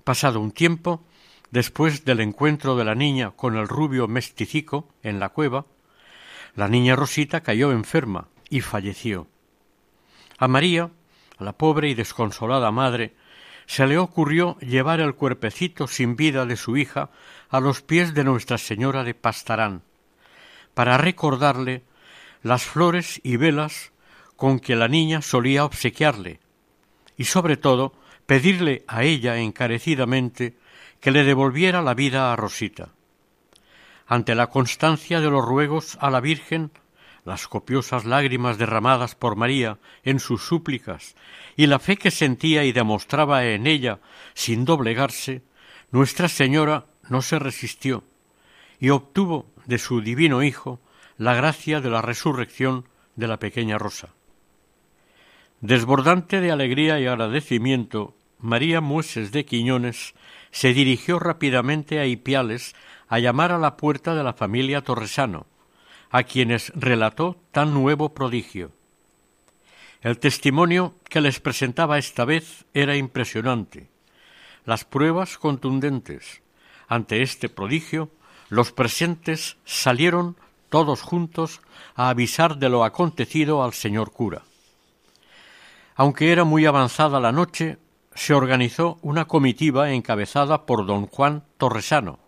Pasado 0.08 0.40
un 0.40 0.54
tiempo, 0.54 1.04
después 1.52 2.06
del 2.06 2.22
encuentro 2.22 2.78
de 2.78 2.86
la 2.86 2.96
niña 2.96 3.32
con 3.32 3.58
el 3.58 3.68
rubio 3.68 4.08
mesticico 4.08 4.88
en 5.04 5.20
la 5.20 5.28
cueva, 5.28 5.66
la 6.56 6.70
niña 6.70 6.96
Rosita 6.96 7.42
cayó 7.42 7.74
enferma 7.74 8.30
y 8.50 8.62
falleció. 8.62 9.28
A 10.38 10.48
María, 10.48 10.92
la 11.40 11.58
pobre 11.58 11.90
y 11.90 11.94
desconsolada 11.94 12.72
madre, 12.72 13.16
se 13.66 13.86
le 13.86 13.98
ocurrió 13.98 14.58
llevar 14.60 15.02
el 15.02 15.14
cuerpecito 15.14 15.88
sin 15.88 16.16
vida 16.16 16.46
de 16.46 16.56
su 16.56 16.78
hija 16.78 17.10
a 17.50 17.60
los 17.60 17.82
pies 17.82 18.14
de 18.14 18.24
Nuestra 18.24 18.58
Señora 18.58 19.04
de 19.04 19.14
Pastarán, 19.14 19.82
para 20.74 20.98
recordarle 20.98 21.84
las 22.44 22.64
flores 22.64 23.20
y 23.26 23.36
velas 23.36 23.92
con 24.38 24.62
que 24.62 24.78
la 24.78 24.88
niña 24.88 25.22
solía 25.22 25.66
obsequiarle, 25.66 26.40
y 27.18 27.26
sobre 27.26 27.58
todo 27.58 27.92
pedirle 28.28 28.84
a 28.88 29.04
ella 29.04 29.38
encarecidamente 29.38 30.58
que 31.00 31.12
le 31.12 31.24
devolviera 31.24 31.82
la 31.82 31.96
vida 31.96 32.32
a 32.32 32.36
Rosita. 32.36 32.90
Ante 34.06 34.36
la 34.36 34.48
constancia 34.48 35.20
de 35.22 35.30
los 35.32 35.44
ruegos 35.44 35.98
a 36.02 36.12
la 36.12 36.20
Virgen, 36.20 36.72
las 37.26 37.48
copiosas 37.48 38.06
lágrimas 38.06 38.58
derramadas 38.58 39.16
por 39.16 39.36
María 39.36 39.80
en 40.04 40.20
sus 40.20 40.44
súplicas 40.44 41.16
y 41.56 41.68
la 41.68 41.80
fe 41.80 41.98
que 41.98 42.12
sentía 42.12 42.64
y 42.64 42.72
demostraba 42.72 43.46
en 43.46 43.66
ella 43.66 44.00
sin 44.34 44.66
doblegarse, 44.66 45.42
Nuestra 45.92 46.28
Señora 46.28 46.86
no 47.10 47.22
se 47.22 47.40
resistió 47.40 48.04
y 48.80 48.90
obtuvo 48.90 49.48
de 49.66 49.78
su 49.78 50.02
divino 50.02 50.44
Hijo 50.44 50.82
la 51.18 51.34
gracia 51.34 51.80
de 51.80 51.90
la 51.90 52.02
resurrección 52.02 52.86
de 53.16 53.28
la 53.28 53.40
pequeña 53.40 53.78
Rosa. 53.78 54.17
Desbordante 55.62 56.40
de 56.40 56.52
alegría 56.52 57.00
y 57.00 57.08
agradecimiento, 57.08 58.14
María 58.40 58.80
Mueses 58.80 59.32
de 59.32 59.44
Quiñones 59.44 60.14
se 60.52 60.72
dirigió 60.72 61.18
rápidamente 61.18 62.00
a 62.00 62.06
Ipiales 62.06 62.76
a 63.08 63.18
llamar 63.18 63.52
a 63.52 63.58
la 63.58 63.76
puerta 63.76 64.14
de 64.14 64.24
la 64.24 64.34
familia 64.34 64.84
Torresano, 64.84 65.48
a 66.12 66.22
quienes 66.24 66.72
relató 66.76 67.38
tan 67.52 67.74
nuevo 67.74 68.14
prodigio. 68.14 68.72
El 70.02 70.20
testimonio 70.20 70.94
que 71.10 71.22
les 71.22 71.40
presentaba 71.40 71.98
esta 71.98 72.24
vez 72.24 72.66
era 72.76 72.96
impresionante. 72.96 73.90
Las 74.64 74.86
pruebas 74.86 75.40
contundentes. 75.40 76.44
Ante 76.88 77.24
este 77.24 77.50
prodigio, 77.50 78.12
los 78.50 78.72
presentes 78.72 79.58
salieron 79.66 80.38
todos 80.70 81.02
juntos 81.02 81.62
a 81.96 82.10
avisar 82.10 82.58
de 82.58 82.70
lo 82.70 82.84
acontecido 82.84 83.64
al 83.64 83.74
señor 83.74 84.12
cura. 84.12 84.44
Aunque 85.98 86.32
era 86.32 86.46
muy 86.46 86.66
avanzada 86.66 87.20
la 87.20 87.32
noche, 87.32 87.78
se 88.16 88.34
organizó 88.34 88.98
una 89.02 89.26
comitiva 89.26 89.92
encabezada 89.92 90.66
por 90.66 90.86
don 90.86 91.08
Juan 91.08 91.44
Torresano, 91.58 92.20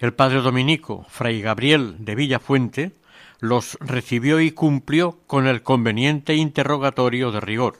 el 0.00 0.14
padre 0.14 0.40
dominico, 0.40 1.04
fray 1.10 1.42
Gabriel 1.42 1.96
de 1.98 2.14
Villafuente, 2.14 2.92
los 3.38 3.76
recibió 3.80 4.40
y 4.40 4.50
cumplió 4.50 5.18
con 5.26 5.46
el 5.46 5.62
conveniente 5.62 6.34
interrogatorio 6.34 7.30
de 7.32 7.40
rigor. 7.40 7.76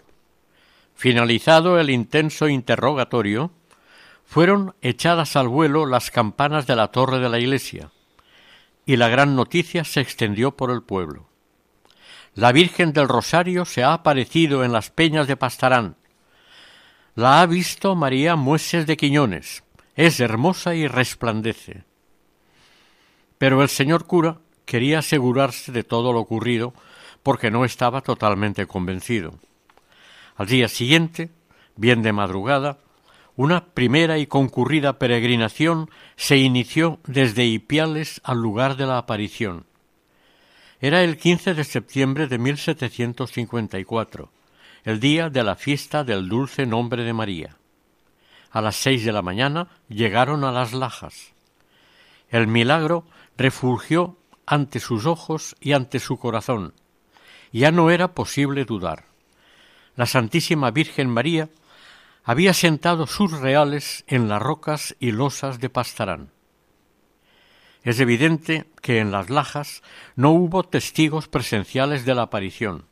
Finalizado 0.95 1.81
el 1.81 1.89
intenso 1.89 2.47
interrogatorio, 2.47 3.53
fueron 4.27 4.75
echadas 4.83 5.35
al 5.35 5.49
vuelo 5.49 5.87
las 5.87 6.11
campanas 6.11 6.67
de 6.67 6.77
la 6.77 6.89
torre 6.89 7.21
de 7.21 7.31
la 7.31 7.39
iglesia, 7.39 7.91
y 8.85 8.97
la 8.97 9.09
gran 9.09 9.35
noticia 9.35 9.85
se 9.85 10.03
extendió 10.03 10.55
por 10.55 10.71
el 10.71 10.83
pueblo. 10.83 11.30
La 12.35 12.53
Virgen 12.53 12.93
del 12.93 13.09
Rosario 13.09 13.65
se 13.65 13.83
ha 13.83 13.93
aparecido 13.93 14.63
en 14.65 14.73
las 14.73 14.91
peñas 14.91 15.27
de 15.27 15.37
Pastarán. 15.37 15.97
La 17.17 17.43
ha 17.43 17.47
visto 17.47 17.97
María 17.97 18.37
Mueses 18.37 18.87
de 18.87 18.97
Quiñones. 18.97 19.65
Es 19.97 20.21
hermosa 20.21 20.75
y 20.75 20.87
resplandece. 20.87 21.85
Pero 23.37 23.63
el 23.63 23.69
señor 23.69 24.07
cura 24.07 24.39
quería 24.65 25.01
asegurarse 25.01 25.73
de 25.73 25.83
todo 25.83 26.13
lo 26.13 26.21
ocurrido 26.21 26.73
porque 27.25 27.51
no 27.51 27.65
estaba 27.65 28.01
totalmente 28.01 28.67
convencido. 28.67 29.35
Al 30.37 30.47
día 30.47 30.69
siguiente, 30.69 31.31
bien 31.75 32.03
de 32.03 32.13
madrugada, 32.13 32.79
una 33.35 33.65
primera 33.65 34.19
y 34.19 34.27
concurrida 34.27 34.99
peregrinación 34.99 35.91
se 36.17 36.37
inició 36.37 37.01
desde 37.07 37.45
Ipiales 37.45 38.21
al 38.23 38.39
lugar 38.39 38.77
de 38.77 38.87
la 38.87 38.99
aparición. 38.99 39.66
Era 40.83 41.03
el 41.03 41.19
15 41.19 41.53
de 41.53 41.64
septiembre 41.64 42.27
de 42.27 42.38
1754, 42.38 44.31
el 44.85 44.99
día 44.99 45.29
de 45.29 45.45
la 45.45 45.55
fiesta 45.55 46.05
del 46.05 46.27
dulce 46.27 46.64
nombre 46.64 47.05
de 47.05 47.12
María. 47.12 47.57
A 48.51 48.62
las 48.62 48.77
seis 48.77 49.05
de 49.05 49.12
la 49.12 49.21
mañana 49.21 49.69
llegaron 49.90 50.43
a 50.43 50.53
las 50.53 50.73
Lajas. 50.73 51.35
El 52.31 52.47
milagro 52.47 53.05
refulgió 53.37 54.16
ante 54.47 54.81
sus 54.81 55.05
ojos 55.05 55.55
y 55.61 55.73
ante 55.75 55.99
su 55.99 56.19
corazón. 56.19 56.73
Ya 57.53 57.71
no 57.73 57.90
era 57.90 58.14
posible 58.14 58.64
dudar. 58.64 59.05
La 59.97 60.07
Santísima 60.07 60.71
Virgen 60.71 61.11
María 61.11 61.51
había 62.25 62.55
sentado 62.55 63.07
sus 63.07 63.33
reales 63.33 64.03
en 64.07 64.31
las 64.31 64.40
rocas 64.40 64.97
y 64.99 65.12
losas 65.12 65.61
de 65.61 65.69
Pastarán. 65.69 66.31
Es 67.83 67.99
evidente 67.99 68.66
que 68.83 68.99
en 68.99 69.11
las 69.11 69.31
lajas 69.31 69.83
no 70.14 70.33
hubo 70.33 70.62
testigos 70.64 71.29
presenciales 71.29 72.05
de 72.05 72.14
la 72.14 72.23
aparición, 72.23 72.85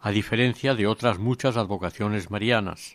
a 0.00 0.10
diferencia 0.10 0.74
de 0.74 0.86
otras 0.86 1.18
muchas 1.18 1.56
advocaciones 1.56 2.30
marianas. 2.30 2.94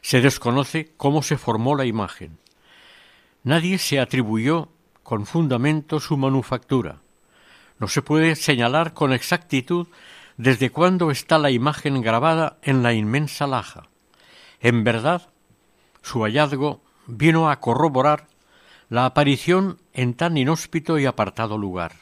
Se 0.00 0.20
desconoce 0.20 0.92
cómo 0.96 1.22
se 1.22 1.38
formó 1.38 1.74
la 1.74 1.86
imagen. 1.86 2.38
Nadie 3.42 3.78
se 3.78 3.98
atribuyó 3.98 4.68
con 5.02 5.26
fundamento 5.26 5.98
su 5.98 6.16
manufactura. 6.16 7.00
No 7.80 7.88
se 7.88 8.02
puede 8.02 8.36
señalar 8.36 8.94
con 8.94 9.12
exactitud 9.12 9.88
desde 10.36 10.70
cuándo 10.70 11.10
está 11.10 11.38
la 11.38 11.50
imagen 11.50 12.00
grabada 12.00 12.58
en 12.62 12.82
la 12.82 12.92
inmensa 12.94 13.46
laja. 13.46 13.88
En 14.60 14.84
verdad, 14.84 15.28
su 16.00 16.20
hallazgo 16.22 16.80
vino 17.06 17.50
a 17.50 17.60
corroborar 17.60 18.28
la 18.94 19.06
aparición 19.06 19.80
en 19.92 20.14
tan 20.14 20.36
inhóspito 20.36 21.00
y 21.00 21.06
apartado 21.06 21.58
lugar. 21.58 21.94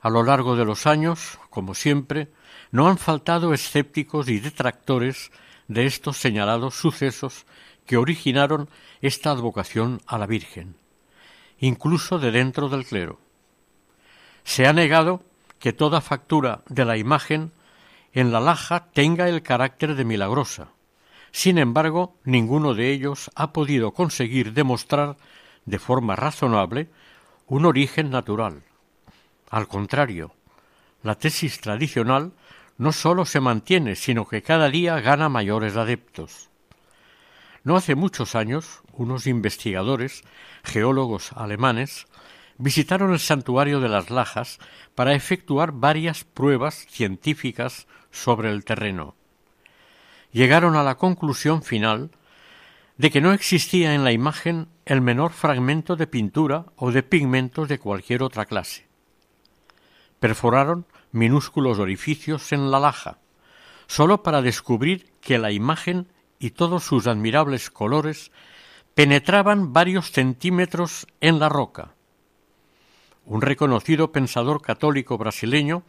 A 0.00 0.08
lo 0.08 0.22
largo 0.22 0.56
de 0.56 0.64
los 0.64 0.86
años, 0.86 1.38
como 1.50 1.74
siempre, 1.74 2.28
no 2.70 2.88
han 2.88 2.96
faltado 2.96 3.52
escépticos 3.52 4.30
y 4.30 4.40
detractores 4.40 5.30
de 5.68 5.84
estos 5.84 6.16
señalados 6.16 6.74
sucesos 6.74 7.44
que 7.84 7.98
originaron 7.98 8.70
esta 9.02 9.30
advocación 9.30 10.00
a 10.06 10.16
la 10.16 10.26
Virgen, 10.26 10.76
incluso 11.58 12.18
de 12.18 12.30
dentro 12.30 12.70
del 12.70 12.86
clero. 12.86 13.20
Se 14.42 14.66
ha 14.66 14.72
negado 14.72 15.22
que 15.58 15.74
toda 15.74 16.00
factura 16.00 16.62
de 16.70 16.86
la 16.86 16.96
imagen 16.96 17.52
en 18.14 18.32
la 18.32 18.40
laja 18.40 18.86
tenga 18.94 19.28
el 19.28 19.42
carácter 19.42 19.96
de 19.96 20.06
milagrosa. 20.06 20.68
Sin 21.32 21.58
embargo, 21.58 22.16
ninguno 22.24 22.74
de 22.74 22.90
ellos 22.90 23.30
ha 23.34 23.52
podido 23.52 23.92
conseguir 23.92 24.52
demostrar 24.52 25.16
de 25.64 25.78
forma 25.78 26.16
razonable 26.16 26.88
un 27.46 27.64
origen 27.66 28.10
natural. 28.10 28.62
Al 29.50 29.68
contrario, 29.68 30.32
la 31.02 31.14
tesis 31.16 31.60
tradicional 31.60 32.32
no 32.78 32.92
sólo 32.92 33.24
se 33.24 33.40
mantiene, 33.40 33.96
sino 33.96 34.26
que 34.26 34.42
cada 34.42 34.70
día 34.70 35.00
gana 35.00 35.28
mayores 35.28 35.76
adeptos. 35.76 36.48
No 37.62 37.76
hace 37.76 37.94
muchos 37.94 38.34
años, 38.34 38.82
unos 38.92 39.26
investigadores, 39.26 40.22
geólogos 40.62 41.32
alemanes, 41.32 42.06
visitaron 42.56 43.12
el 43.12 43.18
santuario 43.18 43.80
de 43.80 43.88
las 43.88 44.10
Lajas 44.10 44.58
para 44.94 45.14
efectuar 45.14 45.72
varias 45.72 46.24
pruebas 46.24 46.86
científicas 46.88 47.86
sobre 48.10 48.50
el 48.50 48.64
terreno. 48.64 49.14
Llegaron 50.32 50.76
a 50.76 50.82
la 50.82 50.96
conclusión 50.96 51.62
final 51.62 52.10
de 52.96 53.10
que 53.10 53.20
no 53.20 53.32
existía 53.32 53.94
en 53.94 54.04
la 54.04 54.12
imagen 54.12 54.68
el 54.84 55.00
menor 55.00 55.32
fragmento 55.32 55.96
de 55.96 56.06
pintura 56.06 56.66
o 56.76 56.92
de 56.92 57.02
pigmentos 57.02 57.68
de 57.68 57.78
cualquier 57.78 58.22
otra 58.22 58.44
clase. 58.44 58.86
Perforaron 60.18 60.86
minúsculos 61.12 61.78
orificios 61.78 62.52
en 62.52 62.70
la 62.70 62.78
laja, 62.78 63.18
sólo 63.86 64.22
para 64.22 64.42
descubrir 64.42 65.12
que 65.20 65.38
la 65.38 65.50
imagen 65.50 66.08
y 66.38 66.50
todos 66.50 66.84
sus 66.84 67.06
admirables 67.06 67.70
colores 67.70 68.30
penetraban 68.94 69.72
varios 69.72 70.12
centímetros 70.12 71.06
en 71.20 71.38
la 71.38 71.48
roca. 71.48 71.94
Un 73.24 73.40
reconocido 73.40 74.12
pensador 74.12 74.60
católico 74.60 75.16
brasileño, 75.18 75.84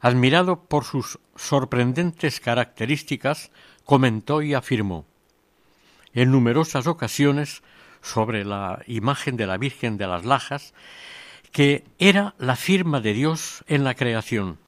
admirado 0.00 0.64
por 0.64 0.84
sus 0.84 1.18
sorprendentes 1.36 2.40
características, 2.40 3.50
comentó 3.88 4.42
y 4.42 4.52
afirmó 4.52 5.06
en 6.12 6.30
numerosas 6.30 6.86
ocasiones 6.86 7.62
sobre 8.02 8.44
la 8.44 8.82
imagen 8.86 9.38
de 9.38 9.46
la 9.46 9.56
Virgen 9.56 9.96
de 9.96 10.06
las 10.06 10.26
Lajas 10.26 10.74
que 11.52 11.84
era 11.98 12.34
la 12.38 12.54
firma 12.54 13.00
de 13.00 13.14
Dios 13.14 13.64
en 13.66 13.84
la 13.84 13.94
creación. 13.94 14.58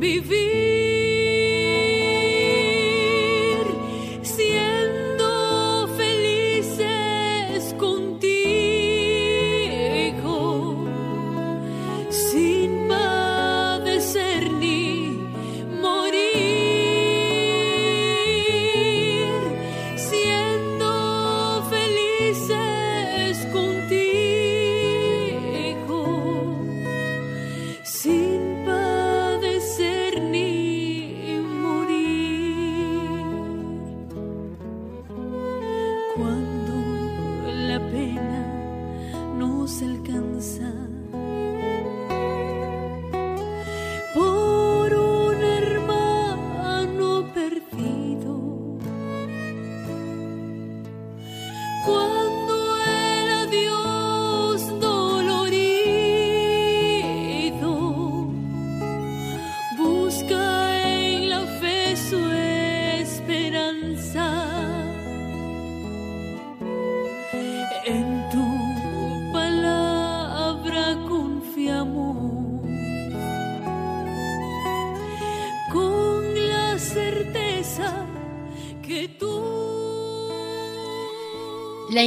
La 0.00 0.59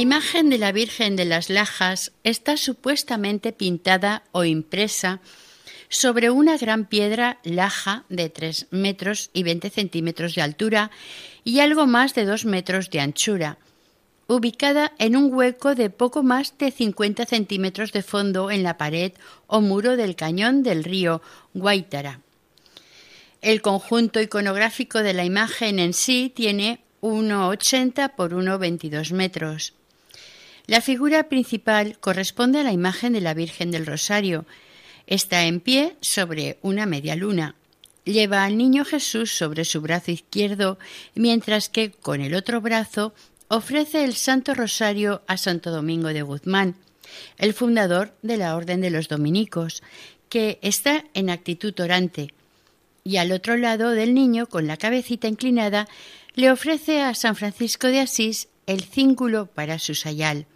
imagen 0.04 0.50
de 0.50 0.58
la 0.58 0.70
Virgen 0.70 1.16
de 1.16 1.24
las 1.24 1.48
Lajas 1.48 2.12
está 2.24 2.58
supuestamente 2.58 3.52
pintada 3.52 4.22
o 4.32 4.44
impresa 4.44 5.22
sobre 5.88 6.28
una 6.28 6.58
gran 6.58 6.84
piedra 6.84 7.38
laja 7.42 8.04
de 8.10 8.28
3 8.28 8.66
metros 8.70 9.30
y 9.32 9.44
20 9.44 9.70
centímetros 9.70 10.34
de 10.34 10.42
altura 10.42 10.90
y 11.42 11.60
algo 11.60 11.86
más 11.86 12.14
de 12.14 12.26
2 12.26 12.44
metros 12.44 12.90
de 12.90 13.00
anchura, 13.00 13.56
ubicada 14.26 14.92
en 14.98 15.16
un 15.16 15.32
hueco 15.32 15.74
de 15.74 15.88
poco 15.88 16.22
más 16.22 16.58
de 16.58 16.70
50 16.70 17.24
centímetros 17.24 17.90
de 17.92 18.02
fondo 18.02 18.50
en 18.50 18.62
la 18.62 18.76
pared 18.76 19.12
o 19.46 19.62
muro 19.62 19.96
del 19.96 20.16
cañón 20.16 20.62
del 20.62 20.84
río 20.84 21.22
Guaitara. 21.54 22.20
El 23.40 23.62
conjunto 23.62 24.20
iconográfico 24.20 24.98
de 24.98 25.14
la 25.14 25.24
imagen 25.24 25.78
en 25.78 25.94
sí 25.94 26.30
tiene 26.34 26.80
1,80 27.00 28.14
por 28.14 28.34
1,22 28.34 29.12
metros. 29.12 29.72
La 30.66 30.80
figura 30.80 31.28
principal 31.28 31.98
corresponde 32.00 32.58
a 32.58 32.62
la 32.62 32.72
imagen 32.72 33.12
de 33.12 33.20
la 33.20 33.34
Virgen 33.34 33.70
del 33.70 33.84
Rosario. 33.84 34.46
Está 35.06 35.44
en 35.44 35.60
pie 35.60 35.94
sobre 36.00 36.58
una 36.62 36.86
media 36.86 37.16
luna. 37.16 37.54
Lleva 38.04 38.44
al 38.44 38.56
niño 38.56 38.86
Jesús 38.86 39.36
sobre 39.36 39.66
su 39.66 39.82
brazo 39.82 40.10
izquierdo, 40.10 40.78
mientras 41.14 41.68
que 41.68 41.90
con 41.90 42.22
el 42.22 42.34
otro 42.34 42.62
brazo 42.62 43.12
ofrece 43.48 44.04
el 44.04 44.14
Santo 44.14 44.54
Rosario 44.54 45.20
a 45.26 45.36
Santo 45.36 45.70
Domingo 45.70 46.08
de 46.08 46.22
Guzmán, 46.22 46.76
el 47.36 47.52
fundador 47.52 48.14
de 48.22 48.38
la 48.38 48.56
Orden 48.56 48.80
de 48.80 48.88
los 48.88 49.08
Dominicos, 49.08 49.82
que 50.30 50.58
está 50.62 51.04
en 51.12 51.28
actitud 51.28 51.78
orante. 51.78 52.32
Y 53.04 53.18
al 53.18 53.32
otro 53.32 53.58
lado 53.58 53.90
del 53.90 54.14
niño, 54.14 54.46
con 54.46 54.66
la 54.66 54.78
cabecita 54.78 55.28
inclinada, 55.28 55.88
le 56.34 56.50
ofrece 56.50 57.02
a 57.02 57.14
San 57.14 57.36
Francisco 57.36 57.88
de 57.88 58.00
Asís 58.00 58.48
el 58.66 58.82
cíngulo 58.82 59.44
para 59.44 59.78
su 59.78 59.94
sayal. 59.94 60.46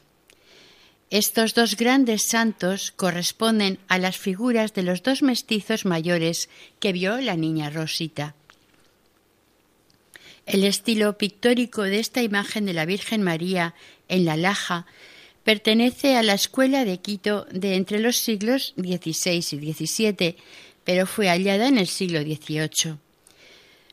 Estos 1.11 1.55
dos 1.55 1.77
grandes 1.77 2.23
santos 2.23 2.93
corresponden 2.95 3.79
a 3.89 3.99
las 3.99 4.19
figuras 4.19 4.75
de 4.75 4.83
los 4.83 5.03
dos 5.03 5.23
mestizos 5.23 5.87
mayores 5.87 6.51
que 6.81 6.93
vio 6.93 7.19
la 7.21 7.35
niña 7.35 7.71
Rosita. 7.71 8.35
El 10.45 10.65
estilo 10.65 11.17
pictórico 11.17 11.83
de 11.83 11.99
esta 11.99 12.23
imagen 12.23 12.67
de 12.67 12.75
la 12.75 12.85
Virgen 12.85 13.23
María 13.23 13.75
en 14.09 14.27
la 14.27 14.37
Laja 14.37 14.87
pertenece 15.45 16.17
a 16.17 16.23
la 16.23 16.35
escuela 16.35 16.85
de 16.85 16.99
Quito 16.99 17.47
de 17.51 17.77
entre 17.77 18.01
los 18.01 18.19
siglos 18.19 18.75
XVI 18.77 19.37
y 19.37 19.73
XVII, 19.73 20.37
pero 20.85 21.07
fue 21.07 21.29
hallada 21.29 21.69
en 21.69 21.79
el 21.79 21.87
siglo 21.87 22.21
XVIII. 22.21 22.97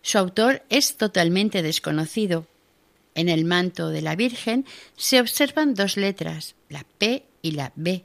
Su 0.02 0.18
autor 0.18 0.64
es 0.70 0.98
totalmente 0.98 1.62
desconocido. 1.62 2.46
En 3.16 3.30
el 3.30 3.46
manto 3.46 3.90
de 3.90 4.02
la 4.02 4.16
Virgen 4.16 4.66
se 4.98 5.20
observan 5.20 5.74
dos 5.74 5.98
letras, 5.98 6.56
la 6.70 6.86
P 6.98 7.26
y 7.42 7.52
la 7.52 7.72
B. 7.76 8.04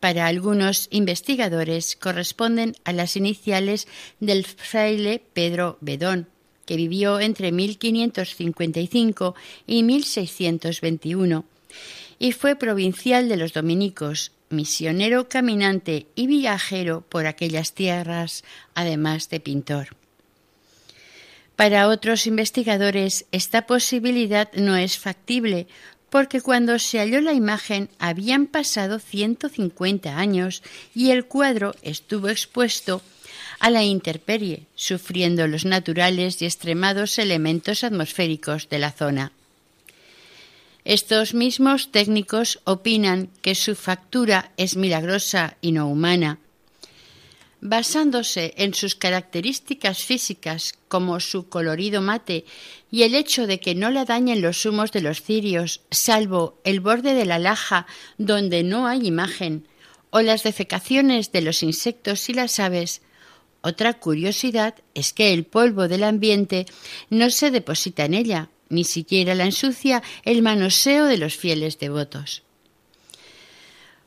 Para 0.00 0.26
algunos 0.26 0.88
investigadores 0.90 1.96
corresponden 1.96 2.74
a 2.84 2.92
las 2.92 3.16
iniciales 3.16 3.86
del 4.20 4.44
fraile 4.44 5.22
Pedro 5.32 5.78
Bedón, 5.80 6.28
que 6.66 6.76
vivió 6.76 7.20
entre 7.20 7.52
1555 7.52 9.34
y 9.66 9.82
1621 9.82 11.44
y 12.18 12.32
fue 12.32 12.56
provincial 12.56 13.28
de 13.28 13.36
los 13.36 13.52
dominicos, 13.52 14.32
misionero 14.50 15.28
caminante 15.28 16.06
y 16.14 16.26
viajero 16.26 17.02
por 17.02 17.26
aquellas 17.26 17.74
tierras, 17.74 18.44
además 18.74 19.28
de 19.28 19.40
pintor. 19.40 20.03
Para 21.56 21.88
otros 21.88 22.26
investigadores 22.26 23.26
esta 23.30 23.66
posibilidad 23.66 24.52
no 24.54 24.76
es 24.76 24.98
factible 24.98 25.66
porque 26.10 26.40
cuando 26.40 26.78
se 26.78 26.98
halló 26.98 27.20
la 27.20 27.32
imagen 27.32 27.88
habían 27.98 28.46
pasado 28.46 28.98
150 28.98 30.16
años 30.16 30.62
y 30.94 31.10
el 31.10 31.26
cuadro 31.26 31.74
estuvo 31.82 32.28
expuesto 32.28 33.02
a 33.58 33.70
la 33.70 33.82
intemperie, 33.82 34.66
sufriendo 34.74 35.46
los 35.46 35.64
naturales 35.64 36.40
y 36.42 36.44
extremados 36.44 37.18
elementos 37.18 37.82
atmosféricos 37.82 38.68
de 38.68 38.78
la 38.78 38.92
zona. 38.92 39.32
Estos 40.84 41.34
mismos 41.34 41.90
técnicos 41.90 42.60
opinan 42.64 43.30
que 43.42 43.54
su 43.54 43.74
factura 43.74 44.52
es 44.56 44.76
milagrosa 44.76 45.56
y 45.62 45.72
no 45.72 45.88
humana, 45.88 46.38
basándose 47.64 48.52
en 48.58 48.74
sus 48.74 48.94
características 48.94 50.04
físicas 50.04 50.74
como 50.86 51.18
su 51.18 51.48
colorido 51.48 52.02
mate 52.02 52.44
y 52.90 53.04
el 53.04 53.14
hecho 53.14 53.46
de 53.46 53.58
que 53.58 53.74
no 53.74 53.90
la 53.90 54.04
dañen 54.04 54.42
los 54.42 54.66
humos 54.66 54.92
de 54.92 55.00
los 55.00 55.22
cirios, 55.22 55.80
salvo 55.90 56.60
el 56.64 56.80
borde 56.80 57.14
de 57.14 57.24
la 57.24 57.38
laja 57.38 57.86
donde 58.18 58.62
no 58.64 58.86
hay 58.86 59.06
imagen, 59.06 59.66
o 60.10 60.20
las 60.20 60.42
defecaciones 60.42 61.32
de 61.32 61.40
los 61.40 61.62
insectos 61.62 62.28
y 62.28 62.34
las 62.34 62.60
aves, 62.60 63.00
otra 63.62 63.94
curiosidad 63.94 64.74
es 64.92 65.14
que 65.14 65.32
el 65.32 65.46
polvo 65.46 65.88
del 65.88 66.04
ambiente 66.04 66.66
no 67.08 67.30
se 67.30 67.50
deposita 67.50 68.04
en 68.04 68.12
ella, 68.12 68.50
ni 68.68 68.84
siquiera 68.84 69.34
la 69.34 69.46
ensucia 69.46 70.02
el 70.24 70.42
manoseo 70.42 71.06
de 71.06 71.16
los 71.16 71.34
fieles 71.34 71.78
devotos. 71.78 72.43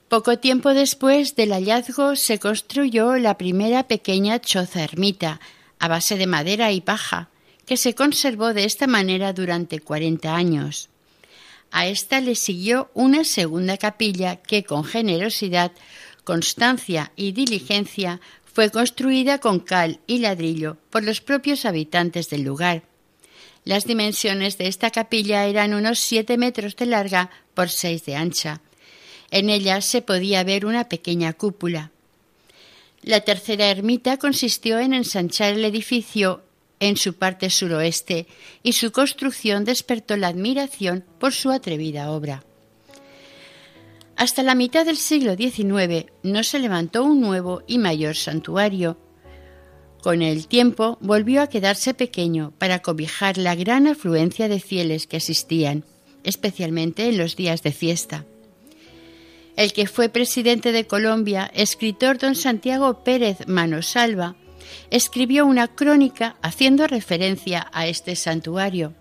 Poco 0.10 0.40
tiempo 0.40 0.74
después 0.74 1.36
del 1.36 1.52
hallazgo 1.52 2.16
se 2.16 2.40
construyó 2.40 3.18
la 3.18 3.38
primera 3.38 3.90
pequeña 3.90 4.40
choza 4.40 4.82
ermita, 4.82 5.42
a 5.80 5.90
base 5.90 6.16
de 6.16 6.28
madera 6.28 6.72
y 6.72 6.80
paja, 6.80 7.30
que 7.66 7.76
se 7.76 7.94
conservó 7.94 8.54
de 8.54 8.64
esta 8.64 8.88
manera 8.88 9.34
durante 9.34 9.82
cuarenta 9.82 10.38
años. 10.38 10.88
A 11.72 11.88
esta 11.88 12.22
le 12.22 12.36
siguió 12.36 12.90
una 12.94 13.26
segunda 13.26 13.76
capilla 13.76 14.38
que 14.38 14.64
con 14.64 14.86
generosidad, 14.86 15.74
constancia 16.24 17.12
y 17.18 17.34
diligencia 17.34 18.22
fue 18.46 18.72
construida 18.72 19.40
con 19.40 19.60
cal 19.60 20.00
y 20.08 20.20
ladrillo 20.20 20.78
por 20.90 21.04
los 21.04 21.20
propios 21.20 21.66
habitantes 21.66 22.30
del 22.30 22.44
lugar. 22.44 22.84
Las 23.66 23.84
dimensiones 23.84 24.58
de 24.58 24.68
esta 24.68 24.90
capilla 24.90 25.46
eran 25.48 25.74
unos 25.74 26.00
siete 26.00 26.38
metros 26.38 26.78
de 26.78 26.86
larga 26.86 27.30
por 27.54 27.70
seis 27.70 28.06
de 28.06 28.16
ancha 28.16 28.62
en 29.32 29.50
ella 29.50 29.82
se 29.82 30.02
podía 30.02 30.44
ver 30.44 30.66
una 30.66 30.88
pequeña 30.90 31.34
cúpula. 31.34 31.92
La 33.02 33.22
tercera 33.22 33.68
ermita 33.70 34.18
consistió 34.18 34.80
en 34.80 34.94
ensanchar 34.94 35.54
el 35.54 35.66
edificio 35.66 36.44
en 36.80 36.98
su 36.98 37.14
parte 37.14 37.50
suroeste 37.50 38.28
y 38.64 38.74
su 38.74 38.92
construcción 38.92 39.66
despertó 39.66 40.18
la 40.18 40.28
admiración 40.28 41.04
por 41.20 41.34
su 41.34 41.52
atrevida 41.52 42.12
obra. 42.12 42.44
Hasta 44.16 44.44
la 44.44 44.56
mitad 44.56 44.86
del 44.86 44.98
siglo 44.98 45.36
XIX 45.36 46.12
no 46.24 46.44
se 46.44 46.60
levantó 46.60 47.04
un 47.04 47.22
nuevo 47.22 47.64
y 47.68 47.78
mayor 47.78 48.16
santuario. 48.16 48.98
Con 50.02 50.22
el 50.22 50.48
tiempo 50.48 50.98
volvió 51.02 51.42
a 51.42 51.48
quedarse 51.48 51.94
pequeño 51.94 52.52
para 52.58 52.82
cobijar 52.82 53.38
la 53.38 53.56
gran 53.56 53.88
afluencia 53.88 54.48
de 54.48 54.60
fieles 54.60 55.06
que 55.06 55.18
asistían, 55.18 55.84
especialmente 56.24 57.08
en 57.08 57.18
los 57.18 57.36
días 57.36 57.62
de 57.62 57.72
fiesta 57.72 58.26
el 59.58 59.74
que 59.74 59.88
fue 59.88 60.08
presidente 60.08 60.72
de 60.72 60.86
Colombia, 60.86 61.52
escritor 61.54 62.20
don 62.20 62.36
Santiago 62.36 63.04
Pérez 63.04 63.48
Manosalva, 63.48 64.36
escribió 64.92 65.46
una 65.46 65.68
crónica 65.68 66.38
haciendo 66.42 66.88
referencia 66.88 67.68
a 67.74 67.88
este 67.88 68.16
santuario, 68.16 68.94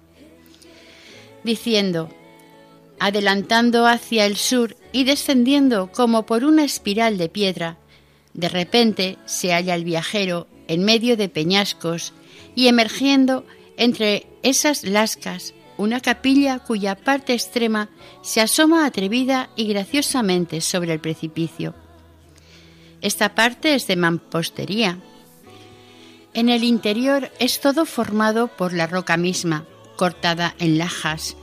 diciendo, 1.45 2.09
adelantando 2.99 3.87
hacia 3.87 4.25
el 4.25 4.37
sur 4.37 4.77
y 4.93 5.05
descendiendo 5.05 5.93
como 5.93 6.25
por 6.25 6.43
una 6.43 6.65
espiral 6.65 7.19
de 7.19 7.29
piedra, 7.29 7.77
de 8.33 8.49
repente 8.49 9.19
se 9.27 9.53
halla 9.53 9.75
el 9.75 9.85
viajero 9.85 10.47
en 10.69 10.85
medio 10.85 11.19
de 11.19 11.29
peñascos 11.29 12.15
y 12.55 12.69
emergiendo 12.69 13.45
entre 13.77 14.27
esas 14.43 14.85
lascas 14.85 15.53
una 15.79 16.01
capilla 16.01 16.59
cuya 16.59 16.95
parte 16.95 17.33
extrema 17.33 17.89
se 18.23 18.41
asoma 18.41 18.87
atrevida 18.87 19.51
y 19.57 19.67
graciosamente 19.67 20.61
sobre 20.61 20.93
el 20.93 21.01
precipicio. 21.01 21.75
Esta 23.01 23.35
parte 23.35 23.75
es 23.75 23.87
de 23.87 23.97
mampostería. 23.97 24.99
En 26.35 26.49
el 26.49 26.65
interior 26.65 27.31
es 27.39 27.61
todo 27.61 27.87
formado 27.87 28.49
por 28.49 28.73
la 28.73 28.87
roca 28.87 29.17
misma, 29.17 29.65
cortada 29.97 30.55
en 30.59 30.79
lajas, 30.79 31.37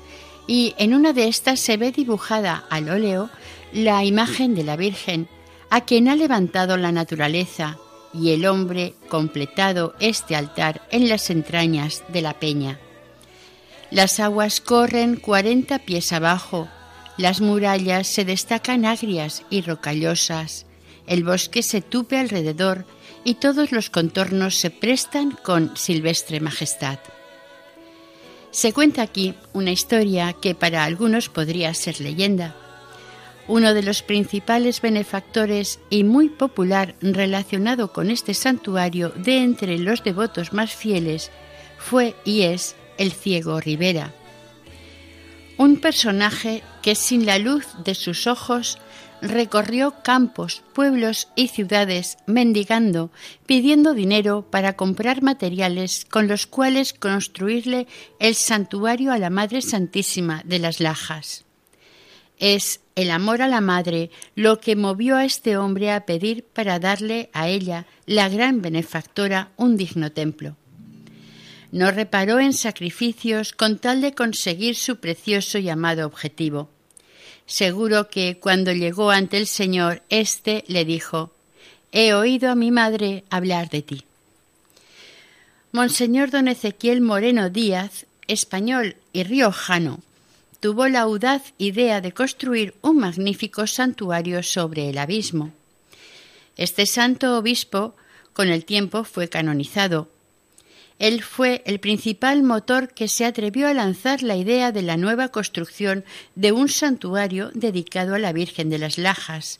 y 0.47 0.75
en 0.77 0.93
una 0.93 1.13
de 1.13 1.27
estas 1.27 1.59
se 1.59 1.77
ve 1.77 1.91
dibujada 1.91 2.65
al 2.69 2.89
óleo 2.89 3.29
la 3.71 4.03
imagen 4.03 4.55
de 4.55 4.63
la 4.63 4.75
Virgen, 4.75 5.27
a 5.69 5.81
quien 5.81 6.09
ha 6.09 6.15
levantado 6.15 6.77
la 6.77 6.91
naturaleza, 6.91 7.77
y 8.13 8.31
el 8.31 8.45
hombre 8.45 8.93
completado 9.09 9.95
este 9.99 10.35
altar 10.35 10.87
en 10.91 11.09
las 11.09 11.29
entrañas 11.29 12.03
de 12.09 12.21
la 12.21 12.39
peña. 12.39 12.79
Las 13.93 14.19
aguas 14.19 14.59
corren 14.59 15.17
cuarenta 15.17 15.77
pies 15.77 16.13
abajo, 16.13 16.67
las 17.15 17.41
murallas 17.41 18.07
se 18.07 18.25
destacan 18.25 18.85
agrias 18.85 19.43
y 19.51 19.61
rocallosas, 19.61 20.65
el 21.05 21.23
bosque 21.23 21.61
se 21.61 21.81
tupe 21.81 22.17
alrededor 22.17 22.87
y 23.23 23.35
todos 23.35 23.71
los 23.71 23.91
contornos 23.91 24.55
se 24.55 24.71
prestan 24.71 25.29
con 25.29 25.77
silvestre 25.77 26.39
majestad. 26.39 26.97
Se 28.49 28.73
cuenta 28.73 29.03
aquí 29.03 29.35
una 29.53 29.69
historia 29.69 30.33
que 30.33 30.55
para 30.55 30.85
algunos 30.85 31.29
podría 31.29 31.71
ser 31.75 32.01
leyenda. 32.01 32.55
Uno 33.47 33.75
de 33.75 33.83
los 33.83 34.01
principales 34.01 34.81
benefactores 34.81 35.79
y 35.91 36.03
muy 36.03 36.29
popular 36.29 36.95
relacionado 36.99 37.93
con 37.93 38.09
este 38.09 38.33
santuario 38.33 39.09
de 39.09 39.43
entre 39.43 39.77
los 39.77 40.03
devotos 40.03 40.51
más 40.51 40.73
fieles 40.73 41.29
fue 41.77 42.15
y 42.25 42.41
es 42.41 42.75
el 42.97 43.11
ciego 43.11 43.59
Rivera. 43.59 44.13
un 45.57 45.77
personaje 45.77 46.63
que 46.81 46.95
sin 46.95 47.25
la 47.25 47.37
luz 47.37 47.65
de 47.83 47.95
sus 47.95 48.27
ojos 48.27 48.79
recorrió 49.23 49.95
campos, 50.03 50.63
pueblos 50.73 51.29
y 51.35 51.47
ciudades 51.47 52.17
mendigando, 52.25 53.09
pidiendo 53.45 53.93
dinero 53.93 54.45
para 54.49 54.73
comprar 54.73 55.21
materiales 55.21 56.05
con 56.09 56.27
los 56.27 56.45
cuales 56.45 56.93
construirle 56.93 57.87
el 58.19 58.35
santuario 58.35 59.13
a 59.13 59.17
la 59.17 59.29
Madre 59.29 59.61
Santísima 59.61 60.41
de 60.43 60.59
las 60.59 60.81
Lajas. 60.81 61.45
Es 62.37 62.81
el 62.95 63.11
amor 63.11 63.41
a 63.41 63.47
la 63.47 63.61
Madre 63.61 64.11
lo 64.35 64.59
que 64.59 64.75
movió 64.75 65.15
a 65.15 65.23
este 65.23 65.55
hombre 65.55 65.91
a 65.91 66.05
pedir 66.05 66.43
para 66.43 66.79
darle 66.79 67.29
a 67.31 67.47
ella, 67.47 67.85
la 68.05 68.27
gran 68.27 68.61
benefactora, 68.61 69.51
un 69.55 69.77
digno 69.77 70.11
templo. 70.11 70.57
No 71.73 71.89
reparó 71.89 72.39
en 72.39 72.53
sacrificios 72.53 73.51
con 73.51 73.79
tal 73.79 73.99
de 74.01 74.13
conseguir 74.13 74.75
su 74.75 74.97
precioso 74.97 75.57
y 75.57 75.69
amado 75.69 76.05
objetivo. 76.05 76.69
Seguro 77.47 78.09
que 78.09 78.37
cuando 78.37 78.71
llegó 78.73 79.09
ante 79.09 79.37
el 79.37 79.47
Señor, 79.47 80.03
éste 80.09 80.65
le 80.67 80.85
dijo 80.85 81.31
He 81.91 82.13
oído 82.13 82.51
a 82.51 82.55
mi 82.55 82.69
madre 82.69 83.23
hablar 83.31 83.71
de 83.71 83.81
ti. 83.81 84.05
Monseñor 85.71 86.29
don 86.29 86.47
Ezequiel 86.47 87.01
Moreno 87.01 87.49
Díaz, 87.49 88.05
español 88.27 88.95
y 89.11 89.23
riojano, 89.23 89.99
tuvo 90.59 90.87
la 90.87 91.01
audaz 91.01 91.53
idea 91.57 92.01
de 92.01 92.11
construir 92.11 92.75
un 92.81 92.99
magnífico 92.99 93.65
santuario 93.65 94.43
sobre 94.43 94.91
el 94.91 94.99
abismo. 94.99 95.51
Este 96.55 96.85
santo 96.85 97.35
obispo 97.35 97.95
con 98.33 98.49
el 98.49 98.63
tiempo 98.63 99.03
fue 99.03 99.27
canonizado, 99.27 100.07
él 101.03 101.21
fue 101.21 101.61
el 101.65 101.81
principal 101.81 102.43
motor 102.43 102.93
que 102.93 103.09
se 103.09 103.25
atrevió 103.25 103.67
a 103.67 103.73
lanzar 103.73 104.23
la 104.23 104.37
idea 104.37 104.71
de 104.71 104.83
la 104.83 104.95
nueva 104.95 105.27
construcción 105.27 106.05
de 106.35 106.53
un 106.53 106.69
santuario 106.69 107.51
dedicado 107.53 108.15
a 108.15 108.19
la 108.19 108.31
Virgen 108.31 108.69
de 108.69 108.77
las 108.77 108.97
Lajas, 108.97 109.57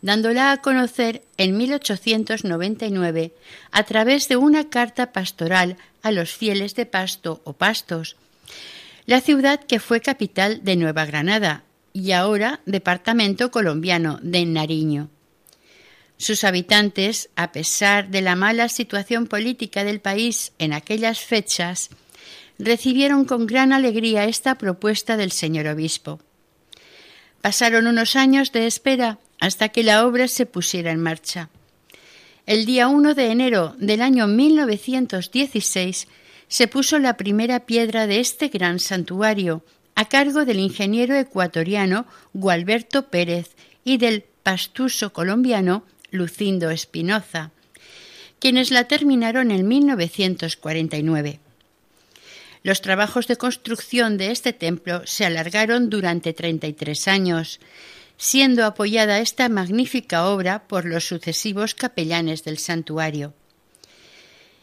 dándola 0.00 0.50
a 0.50 0.62
conocer 0.62 1.24
en 1.36 1.58
1899 1.58 3.34
a 3.70 3.82
través 3.82 4.28
de 4.28 4.36
una 4.36 4.70
carta 4.70 5.12
pastoral 5.12 5.76
a 6.00 6.10
los 6.10 6.30
fieles 6.30 6.74
de 6.74 6.86
Pasto 6.86 7.42
o 7.44 7.52
Pastos, 7.52 8.16
la 9.04 9.20
ciudad 9.20 9.60
que 9.60 9.80
fue 9.80 10.00
capital 10.00 10.64
de 10.64 10.76
Nueva 10.76 11.04
Granada 11.04 11.64
y 11.92 12.12
ahora 12.12 12.60
departamento 12.64 13.50
colombiano 13.50 14.20
de 14.22 14.46
Nariño. 14.46 15.10
Sus 16.18 16.42
habitantes, 16.42 17.30
a 17.36 17.52
pesar 17.52 18.08
de 18.08 18.22
la 18.22 18.34
mala 18.34 18.68
situación 18.68 19.28
política 19.28 19.84
del 19.84 20.00
país 20.00 20.52
en 20.58 20.72
aquellas 20.72 21.20
fechas, 21.20 21.90
recibieron 22.58 23.24
con 23.24 23.46
gran 23.46 23.72
alegría 23.72 24.24
esta 24.24 24.56
propuesta 24.56 25.16
del 25.16 25.30
señor 25.30 25.68
obispo. 25.68 26.20
Pasaron 27.40 27.86
unos 27.86 28.16
años 28.16 28.50
de 28.50 28.66
espera 28.66 29.20
hasta 29.38 29.68
que 29.68 29.84
la 29.84 30.04
obra 30.04 30.26
se 30.26 30.44
pusiera 30.44 30.90
en 30.90 31.00
marcha. 31.00 31.50
El 32.46 32.66
día 32.66 32.88
1 32.88 33.14
de 33.14 33.26
enero 33.30 33.76
del 33.78 34.02
año 34.02 34.26
1916 34.26 36.08
se 36.48 36.66
puso 36.66 36.98
la 36.98 37.16
primera 37.16 37.60
piedra 37.60 38.08
de 38.08 38.18
este 38.18 38.48
gran 38.48 38.80
santuario 38.80 39.62
a 39.94 40.06
cargo 40.06 40.44
del 40.44 40.58
ingeniero 40.58 41.14
ecuatoriano 41.14 42.06
Gualberto 42.32 43.08
Pérez 43.08 43.54
y 43.84 43.98
del 43.98 44.24
pastuso 44.42 45.12
colombiano 45.12 45.84
Lucindo 46.10 46.70
Espinoza, 46.70 47.50
quienes 48.38 48.70
la 48.70 48.84
terminaron 48.84 49.50
en 49.50 49.66
1949. 49.66 51.40
Los 52.62 52.80
trabajos 52.80 53.26
de 53.28 53.36
construcción 53.36 54.18
de 54.18 54.30
este 54.30 54.52
templo 54.52 55.02
se 55.06 55.24
alargaron 55.24 55.90
durante 55.90 56.32
33 56.32 57.08
años, 57.08 57.60
siendo 58.16 58.64
apoyada 58.64 59.20
esta 59.20 59.48
magnífica 59.48 60.26
obra 60.26 60.66
por 60.66 60.84
los 60.84 61.06
sucesivos 61.06 61.74
capellanes 61.74 62.44
del 62.44 62.58
santuario. 62.58 63.32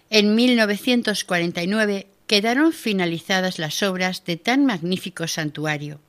En 0.09 0.35
1949 0.35 2.07
quedaron 2.27 2.73
finalizadas 2.73 3.59
las 3.59 3.81
obras 3.81 4.25
de 4.25 4.37
tan 4.37 4.65
magnífico 4.65 5.27
santuario. 5.27 5.99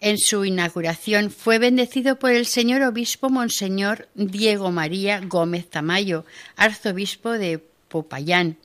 En 0.00 0.18
su 0.18 0.44
inauguración 0.44 1.30
fue 1.30 1.58
bendecido 1.58 2.18
por 2.18 2.32
el 2.32 2.46
señor 2.46 2.82
obispo 2.82 3.30
Monseñor 3.30 4.08
Diego 4.14 4.70
María 4.70 5.20
Gómez 5.20 5.70
Tamayo, 5.70 6.24
arzobispo 6.56 7.30
de 7.30 7.60
Popayán. 7.88 8.58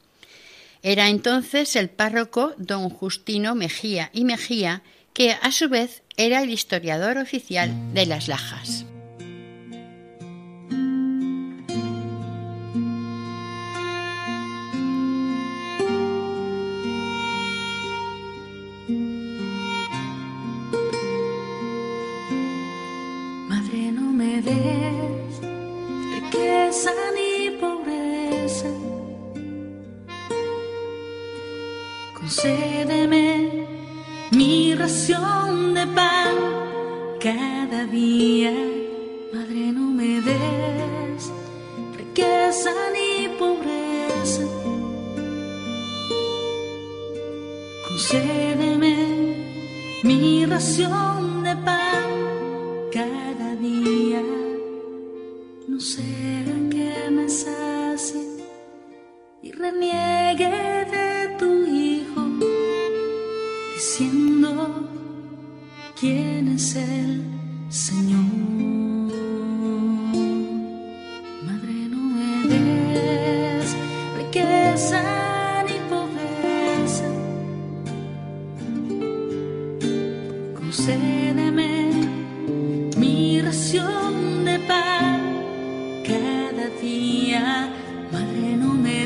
Era 0.81 1.09
entonces 1.09 1.75
el 1.75 1.89
párroco 1.89 2.53
don 2.57 2.89
Justino 2.89 3.55
Mejía 3.55 4.09
y 4.13 4.23
Mejía, 4.23 4.81
que 5.13 5.31
a 5.31 5.51
su 5.51 5.69
vez 5.69 6.03
era 6.17 6.41
el 6.41 6.49
historiador 6.49 7.17
oficial 7.17 7.93
de 7.93 8.05
las 8.05 8.27
Lajas. 8.27 8.85
Madre, 88.11 88.55
no 88.57 88.73
me 88.73 89.05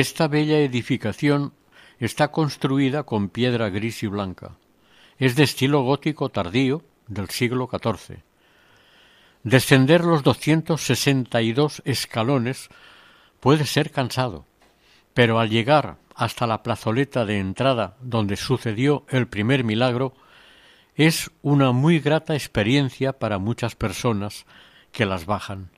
Esta 0.00 0.28
bella 0.28 0.56
edificación 0.60 1.52
está 1.98 2.28
construida 2.28 3.02
con 3.02 3.28
piedra 3.28 3.68
gris 3.68 4.02
y 4.02 4.06
blanca. 4.06 4.56
Es 5.18 5.36
de 5.36 5.42
estilo 5.42 5.82
gótico 5.82 6.30
tardío 6.30 6.82
del 7.06 7.28
siglo 7.28 7.68
XIV. 7.70 8.22
Descender 9.42 10.02
los 10.02 10.22
262 10.22 11.82
escalones 11.84 12.70
puede 13.40 13.66
ser 13.66 13.90
cansado, 13.90 14.46
pero 15.12 15.38
al 15.38 15.50
llegar 15.50 15.98
hasta 16.14 16.46
la 16.46 16.62
plazoleta 16.62 17.26
de 17.26 17.38
entrada 17.38 17.98
donde 18.00 18.38
sucedió 18.38 19.04
el 19.10 19.28
primer 19.28 19.64
milagro, 19.64 20.14
es 20.94 21.30
una 21.42 21.72
muy 21.72 22.00
grata 22.00 22.32
experiencia 22.32 23.12
para 23.12 23.36
muchas 23.36 23.74
personas 23.74 24.46
que 24.92 25.04
las 25.04 25.26
bajan. 25.26 25.68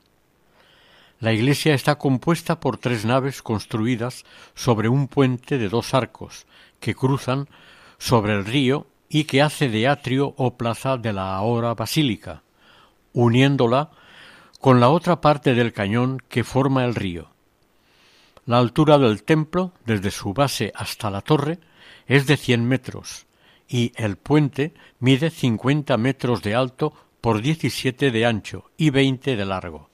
La 1.23 1.33
iglesia 1.33 1.73
está 1.73 1.99
compuesta 1.99 2.59
por 2.59 2.79
tres 2.79 3.05
naves 3.05 3.43
construidas 3.43 4.25
sobre 4.57 4.89
un 4.89 5.07
puente 5.07 5.57
de 5.57 5.69
dos 5.69 5.95
arcos 5.95 6.47
que 6.81 6.97
cruzan 6.97 7.49
sobre 7.97 8.33
el 8.33 8.45
río 8.45 8.89
y 9.09 9.23
que 9.23 9.41
hace 9.41 9.69
de 9.69 9.87
atrio 9.87 10.35
o 10.37 10.57
plaza 10.57 10.97
de 10.97 11.13
la 11.13 11.37
ahora 11.37 11.75
basílica, 11.75 12.43
uniéndola 13.13 13.93
con 14.61 14.81
la 14.81 14.89
otra 14.89 15.21
parte 15.21 15.55
del 15.55 15.73
cañón 15.73 16.21
que 16.29 16.43
forma 16.43 16.85
el 16.85 16.97
río. 16.97 17.31
La 18.45 18.59
altura 18.59 18.99
del 18.99 19.23
templo, 19.23 19.75
desde 19.87 20.11
su 20.11 20.35
base 20.35 20.73
hasta 20.75 21.09
la 21.09 21.21
torre, 21.21 21.61
es 22.09 22.27
de 22.27 22.37
cien 22.37 22.67
metros 22.67 23.27
y 23.69 23.93
el 23.95 24.17
puente 24.17 24.75
mide 24.99 25.31
cincuenta 25.31 25.97
metros 25.97 26.43
de 26.43 26.57
alto 26.57 26.93
por 27.21 27.43
diecisiete 27.43 28.11
de 28.11 28.27
ancho 28.27 28.73
y 28.77 28.91
veinte 28.91 29.37
de 29.37 29.45
largo. 29.45 29.92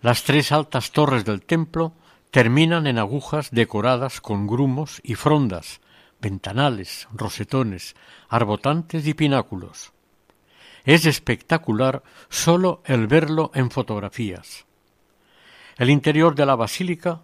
Las 0.00 0.22
tres 0.22 0.52
altas 0.52 0.92
torres 0.92 1.24
del 1.24 1.42
templo 1.42 1.92
terminan 2.30 2.86
en 2.86 2.98
agujas 2.98 3.50
decoradas 3.50 4.20
con 4.20 4.46
grumos 4.46 5.00
y 5.02 5.16
frondas, 5.16 5.80
ventanales, 6.20 7.08
rosetones, 7.12 7.96
arbotantes 8.28 9.06
y 9.06 9.14
pináculos. 9.14 9.92
Es 10.84 11.04
espectacular 11.04 12.02
sólo 12.28 12.82
el 12.84 13.08
verlo 13.08 13.50
en 13.54 13.70
fotografías. 13.70 14.66
El 15.76 15.90
interior 15.90 16.34
de 16.34 16.46
la 16.46 16.54
basílica 16.54 17.22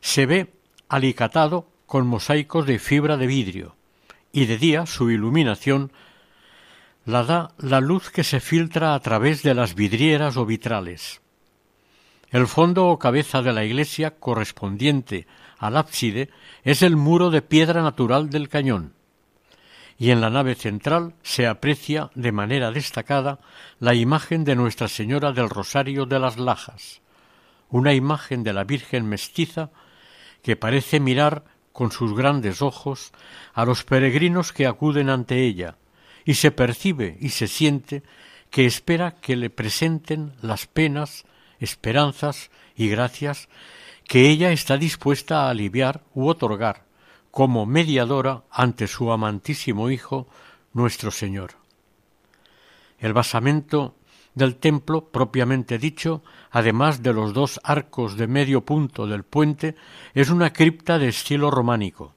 se 0.00 0.26
ve 0.26 0.54
alicatado 0.88 1.68
con 1.86 2.06
mosaicos 2.06 2.66
de 2.66 2.78
fibra 2.78 3.16
de 3.16 3.26
vidrio, 3.26 3.76
y 4.32 4.46
de 4.46 4.58
día 4.58 4.86
su 4.86 5.10
iluminación 5.10 5.92
la 7.04 7.24
da 7.24 7.54
la 7.58 7.80
luz 7.80 8.10
que 8.10 8.24
se 8.24 8.40
filtra 8.40 8.94
a 8.94 9.00
través 9.00 9.42
de 9.42 9.54
las 9.54 9.74
vidrieras 9.74 10.36
o 10.36 10.46
vitrales. 10.46 11.20
El 12.36 12.48
fondo 12.48 12.88
o 12.88 12.98
cabeza 12.98 13.40
de 13.40 13.54
la 13.54 13.64
iglesia 13.64 14.10
correspondiente 14.10 15.26
al 15.56 15.74
ábside 15.74 16.28
es 16.64 16.82
el 16.82 16.94
muro 16.94 17.30
de 17.30 17.40
piedra 17.40 17.80
natural 17.80 18.28
del 18.28 18.50
cañón, 18.50 18.92
y 19.96 20.10
en 20.10 20.20
la 20.20 20.28
nave 20.28 20.54
central 20.54 21.14
se 21.22 21.46
aprecia 21.46 22.10
de 22.14 22.32
manera 22.32 22.72
destacada 22.72 23.38
la 23.80 23.94
imagen 23.94 24.44
de 24.44 24.54
Nuestra 24.54 24.86
Señora 24.86 25.32
del 25.32 25.48
Rosario 25.48 26.04
de 26.04 26.18
las 26.18 26.36
Lajas, 26.36 27.00
una 27.70 27.94
imagen 27.94 28.44
de 28.44 28.52
la 28.52 28.64
Virgen 28.64 29.08
mestiza 29.08 29.70
que 30.42 30.56
parece 30.56 31.00
mirar 31.00 31.42
con 31.72 31.90
sus 31.90 32.14
grandes 32.14 32.60
ojos 32.60 33.12
a 33.54 33.64
los 33.64 33.82
peregrinos 33.82 34.52
que 34.52 34.66
acuden 34.66 35.08
ante 35.08 35.42
ella, 35.42 35.78
y 36.26 36.34
se 36.34 36.50
percibe 36.50 37.16
y 37.18 37.30
se 37.30 37.46
siente 37.46 38.02
que 38.50 38.66
espera 38.66 39.12
que 39.22 39.36
le 39.36 39.48
presenten 39.48 40.34
las 40.42 40.66
penas, 40.66 41.24
esperanzas 41.60 42.50
y 42.74 42.88
gracias 42.88 43.48
que 44.04 44.28
ella 44.30 44.52
está 44.52 44.76
dispuesta 44.76 45.46
a 45.46 45.50
aliviar 45.50 46.02
u 46.14 46.28
otorgar 46.28 46.84
como 47.30 47.66
mediadora 47.66 48.44
ante 48.50 48.86
su 48.86 49.12
amantísimo 49.12 49.90
Hijo, 49.90 50.26
nuestro 50.72 51.10
Señor. 51.10 51.50
El 52.98 53.12
basamento 53.12 53.94
del 54.34 54.56
templo 54.56 55.08
propiamente 55.10 55.78
dicho, 55.78 56.22
además 56.50 57.02
de 57.02 57.12
los 57.12 57.34
dos 57.34 57.60
arcos 57.62 58.16
de 58.16 58.26
medio 58.26 58.64
punto 58.64 59.06
del 59.06 59.24
puente, 59.24 59.76
es 60.14 60.30
una 60.30 60.52
cripta 60.52 60.98
de 60.98 61.08
estilo 61.08 61.50
románico. 61.50 62.14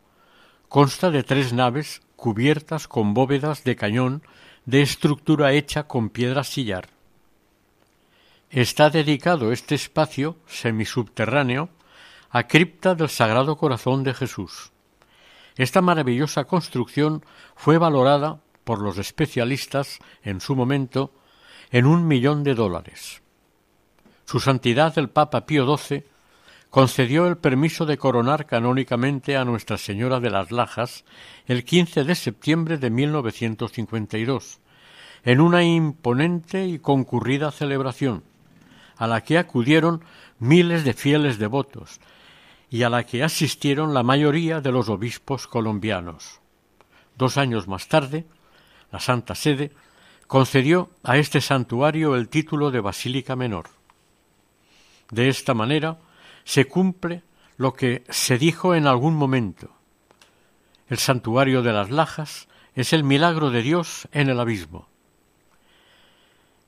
Consta 0.67 1.11
de 1.11 1.23
tres 1.23 1.51
naves 1.53 2.01
cubiertas 2.15 2.87
con 2.87 3.13
bóvedas 3.13 3.63
de 3.63 3.75
cañón 3.75 4.23
de 4.65 4.81
estructura 4.81 5.53
hecha 5.53 5.83
con 5.87 6.09
piedra 6.09 6.43
sillar. 6.43 6.89
Está 8.51 8.89
dedicado 8.89 9.51
este 9.51 9.75
espacio 9.75 10.37
semisubterráneo 10.47 11.69
a 12.31 12.47
cripta 12.47 12.95
del 12.95 13.09
Sagrado 13.09 13.57
Corazón 13.57 14.03
de 14.03 14.15
Jesús. 14.15 14.71
Esta 15.55 15.83
maravillosa 15.83 16.45
construcción 16.45 17.23
fue 17.55 17.77
valorada 17.77 18.41
por 18.63 18.81
los 18.81 18.97
especialistas 18.97 19.99
en 20.23 20.41
su 20.41 20.55
momento 20.55 21.13
en 21.69 21.85
un 21.85 22.07
millón 22.07 22.43
de 22.43 22.55
dólares. 22.55 23.21
Su 24.25 24.39
Santidad 24.39 24.97
el 24.97 25.09
Papa 25.09 25.45
Pío 25.45 25.77
XII 25.77 26.05
concedió 26.71 27.27
el 27.27 27.37
permiso 27.37 27.85
de 27.85 27.99
coronar 27.99 28.47
canónicamente 28.47 29.37
a 29.37 29.45
Nuestra 29.45 29.77
Señora 29.77 30.19
de 30.19 30.31
las 30.31 30.51
Lajas 30.51 31.05
el 31.45 31.63
15 31.63 32.03
de 32.03 32.15
septiembre 32.15 32.77
de 32.79 32.89
1952, 32.89 34.59
en 35.23 35.39
una 35.39 35.63
imponente 35.63 36.65
y 36.65 36.79
concurrida 36.79 37.51
celebración, 37.51 38.23
a 38.99 39.07
la 39.07 39.21
que 39.21 39.37
acudieron 39.37 40.03
miles 40.39 40.83
de 40.83 40.93
fieles 40.93 41.39
devotos 41.39 42.01
y 42.69 42.83
a 42.83 42.89
la 42.89 43.05
que 43.05 43.23
asistieron 43.23 43.93
la 43.93 44.03
mayoría 44.03 44.59
de 44.59 44.73
los 44.73 44.89
obispos 44.89 45.47
colombianos. 45.47 46.41
Dos 47.17 47.37
años 47.37 47.67
más 47.67 47.87
tarde, 47.87 48.27
la 48.91 48.99
Santa 48.99 49.35
Sede 49.35 49.71
concedió 50.27 50.91
a 51.01 51.17
este 51.17 51.39
santuario 51.39 52.15
el 52.15 52.27
título 52.27 52.71
de 52.71 52.81
Basílica 52.81 53.37
Menor. 53.37 53.69
De 55.11 55.29
esta 55.29 55.53
manera 55.53 55.97
se 56.43 56.65
cumple 56.65 57.23
lo 57.55 57.73
que 57.73 58.03
se 58.09 58.37
dijo 58.37 58.75
en 58.75 58.85
algún 58.85 59.15
momento. 59.15 59.71
El 60.89 60.97
santuario 60.97 61.63
de 61.63 61.71
las 61.71 61.89
Lajas 61.89 62.49
es 62.75 62.91
el 62.91 63.05
milagro 63.05 63.49
de 63.49 63.61
Dios 63.61 64.09
en 64.11 64.29
el 64.29 64.41
abismo. 64.41 64.88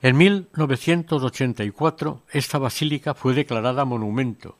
En 0.04 0.16
1984 0.16 2.22
esta 2.32 2.58
basílica 2.58 3.14
fue 3.14 3.34
declarada 3.34 3.84
monumento 3.84 4.56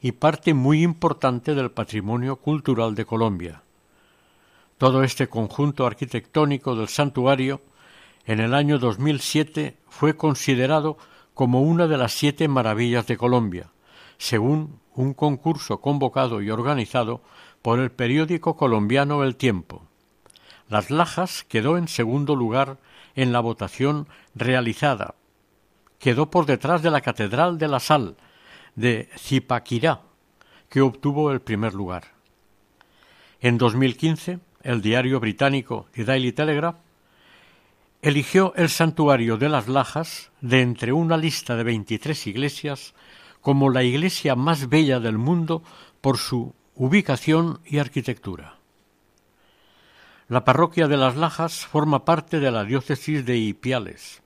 y 0.00 0.12
parte 0.12 0.54
muy 0.54 0.84
importante 0.84 1.56
del 1.56 1.72
patrimonio 1.72 2.36
cultural 2.36 2.94
de 2.94 3.04
Colombia. 3.04 3.62
Todo 4.78 5.02
este 5.02 5.26
conjunto 5.26 5.88
arquitectónico 5.88 6.76
del 6.76 6.86
santuario 6.86 7.62
en 8.26 8.38
el 8.38 8.54
año 8.54 8.78
2007 8.78 9.76
fue 9.88 10.16
considerado 10.16 10.98
como 11.34 11.62
una 11.62 11.88
de 11.88 11.98
las 11.98 12.12
siete 12.12 12.46
maravillas 12.46 13.08
de 13.08 13.16
Colombia, 13.16 13.72
según 14.18 14.78
un 14.94 15.14
concurso 15.14 15.80
convocado 15.80 16.42
y 16.42 16.50
organizado 16.50 17.22
por 17.60 17.80
el 17.80 17.90
periódico 17.90 18.54
colombiano 18.54 19.24
El 19.24 19.34
Tiempo. 19.34 19.82
Las 20.68 20.92
Lajas 20.92 21.42
quedó 21.42 21.76
en 21.76 21.88
segundo 21.88 22.36
lugar 22.36 22.78
en 23.16 23.32
la 23.32 23.40
votación 23.40 24.06
realizada. 24.34 25.14
Quedó 25.98 26.30
por 26.30 26.46
detrás 26.46 26.82
de 26.82 26.90
la 26.90 27.00
Catedral 27.00 27.58
de 27.58 27.68
la 27.68 27.80
Sal 27.80 28.16
de 28.76 29.08
Zipaquirá, 29.18 30.02
que 30.68 30.82
obtuvo 30.82 31.32
el 31.32 31.40
primer 31.40 31.74
lugar. 31.74 32.12
En 33.40 33.58
2015, 33.58 34.38
el 34.62 34.82
diario 34.82 35.18
británico 35.18 35.86
The 35.92 36.04
Daily 36.04 36.32
Telegraph 36.32 36.76
eligió 38.02 38.52
el 38.54 38.68
santuario 38.68 39.36
de 39.36 39.48
las 39.48 39.68
Lajas 39.68 40.30
de 40.40 40.60
entre 40.60 40.92
una 40.92 41.16
lista 41.16 41.56
de 41.56 41.64
veintitrés 41.64 42.26
iglesias 42.26 42.94
como 43.40 43.70
la 43.70 43.82
iglesia 43.82 44.36
más 44.36 44.68
bella 44.68 45.00
del 45.00 45.18
mundo 45.18 45.62
por 46.00 46.18
su 46.18 46.54
ubicación 46.74 47.60
y 47.64 47.78
arquitectura. 47.78 48.58
La 50.28 50.44
parroquia 50.44 50.88
de 50.88 50.96
las 50.96 51.14
Lajas 51.14 51.66
forma 51.66 52.04
parte 52.04 52.40
de 52.40 52.50
la 52.50 52.64
diócesis 52.64 53.24
de 53.24 53.36
Ipiales. 53.36 54.22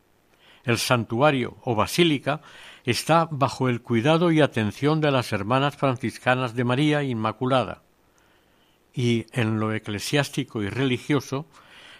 El 0.64 0.78
santuario 0.78 1.58
o 1.62 1.74
basílica 1.74 2.40
está 2.84 3.28
bajo 3.30 3.68
el 3.68 3.82
cuidado 3.82 4.32
y 4.32 4.40
atención 4.40 5.02
de 5.02 5.10
las 5.10 5.32
hermanas 5.32 5.76
franciscanas 5.76 6.54
de 6.54 6.64
María 6.64 7.02
Inmaculada 7.02 7.82
y 8.94 9.26
en 9.32 9.60
lo 9.60 9.74
eclesiástico 9.74 10.62
y 10.62 10.70
religioso 10.70 11.44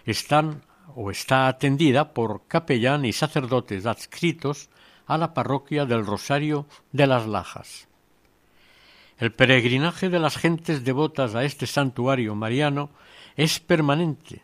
están 0.03 0.63
o 0.95 1.11
está 1.11 1.47
atendida 1.47 2.15
por 2.15 2.47
capellán 2.47 3.05
y 3.05 3.13
sacerdotes 3.13 3.85
adscritos 3.85 4.71
a 5.05 5.19
la 5.19 5.35
parroquia 5.35 5.85
del 5.85 6.07
Rosario 6.07 6.65
de 6.91 7.05
las 7.05 7.27
Lajas. 7.27 7.87
El 9.19 9.31
peregrinaje 9.31 10.09
de 10.09 10.17
las 10.17 10.37
gentes 10.37 10.83
devotas 10.83 11.35
a 11.35 11.43
este 11.43 11.67
santuario 11.67 12.33
mariano 12.33 12.89
es 13.35 13.59
permanente, 13.59 14.43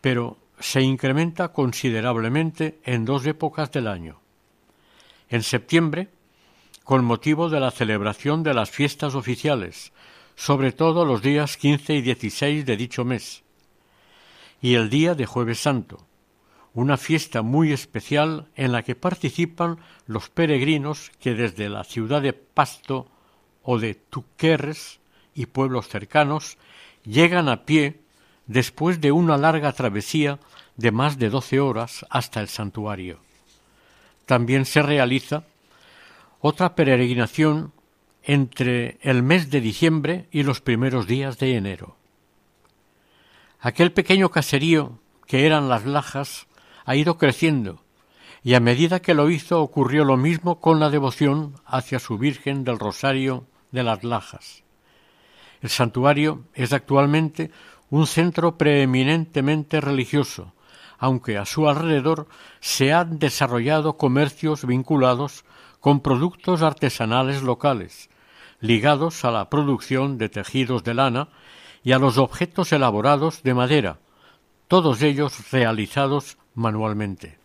pero 0.00 0.38
se 0.58 0.82
incrementa 0.82 1.52
considerablemente 1.52 2.78
en 2.84 3.04
dos 3.04 3.26
épocas 3.26 3.70
del 3.72 3.88
año. 3.88 4.20
En 5.28 5.42
septiembre, 5.42 6.08
con 6.84 7.04
motivo 7.04 7.48
de 7.48 7.60
la 7.60 7.70
celebración 7.70 8.42
de 8.42 8.54
las 8.54 8.70
fiestas 8.70 9.14
oficiales, 9.14 9.92
sobre 10.36 10.72
todo 10.72 11.04
los 11.04 11.22
días 11.22 11.56
15 11.56 11.94
y 11.94 12.02
16 12.02 12.66
de 12.66 12.76
dicho 12.76 13.04
mes, 13.04 13.42
y 14.60 14.74
el 14.74 14.90
día 14.90 15.14
de 15.14 15.26
Jueves 15.26 15.60
Santo, 15.60 16.06
una 16.72 16.96
fiesta 16.96 17.42
muy 17.42 17.72
especial 17.72 18.48
en 18.56 18.72
la 18.72 18.82
que 18.82 18.96
participan 18.96 19.78
los 20.06 20.28
peregrinos 20.28 21.12
que 21.20 21.34
desde 21.34 21.68
la 21.68 21.84
ciudad 21.84 22.20
de 22.20 22.32
Pasto 22.32 23.08
o 23.62 23.78
de 23.78 23.94
Tuquerres 23.94 25.00
y 25.34 25.46
pueblos 25.46 25.88
cercanos 25.88 26.58
llegan 27.04 27.48
a 27.48 27.64
pie 27.64 28.00
después 28.46 29.00
de 29.00 29.12
una 29.12 29.36
larga 29.36 29.72
travesía 29.72 30.38
de 30.76 30.92
más 30.92 31.18
de 31.18 31.30
doce 31.30 31.60
horas 31.60 32.04
hasta 32.10 32.40
el 32.40 32.48
santuario. 32.48 33.18
También 34.26 34.64
se 34.64 34.82
realiza 34.82 35.44
otra 36.40 36.74
peregrinación 36.74 37.72
entre 38.22 38.98
el 39.02 39.22
mes 39.22 39.50
de 39.50 39.60
diciembre 39.60 40.28
y 40.30 40.42
los 40.42 40.60
primeros 40.60 41.06
días 41.06 41.38
de 41.38 41.56
enero. 41.56 41.96
Aquel 43.60 43.92
pequeño 43.92 44.30
caserío 44.30 44.98
que 45.26 45.46
eran 45.46 45.68
las 45.68 45.84
Lajas 45.84 46.46
ha 46.84 46.96
ido 46.96 47.16
creciendo 47.18 47.82
y 48.42 48.54
a 48.54 48.60
medida 48.60 49.00
que 49.00 49.14
lo 49.14 49.30
hizo 49.30 49.62
ocurrió 49.62 50.04
lo 50.04 50.18
mismo 50.18 50.60
con 50.60 50.80
la 50.80 50.90
devoción 50.90 51.54
hacia 51.64 51.98
su 51.98 52.18
Virgen 52.18 52.64
del 52.64 52.78
Rosario 52.78 53.46
de 53.72 53.82
las 53.82 54.04
Lajas. 54.04 54.64
El 55.62 55.70
santuario 55.70 56.44
es 56.52 56.74
actualmente 56.74 57.50
un 57.94 58.08
centro 58.08 58.58
preeminentemente 58.58 59.80
religioso, 59.80 60.52
aunque 60.98 61.38
a 61.38 61.44
su 61.44 61.68
alrededor 61.68 62.26
se 62.58 62.92
han 62.92 63.20
desarrollado 63.20 63.96
comercios 63.96 64.66
vinculados 64.66 65.44
con 65.78 66.00
productos 66.00 66.62
artesanales 66.62 67.44
locales, 67.44 68.10
ligados 68.58 69.24
a 69.24 69.30
la 69.30 69.48
producción 69.48 70.18
de 70.18 70.28
tejidos 70.28 70.82
de 70.82 70.94
lana 70.94 71.28
y 71.84 71.92
a 71.92 72.00
los 72.00 72.18
objetos 72.18 72.72
elaborados 72.72 73.44
de 73.44 73.54
madera, 73.54 74.00
todos 74.66 75.00
ellos 75.00 75.52
realizados 75.52 76.36
manualmente. 76.56 77.38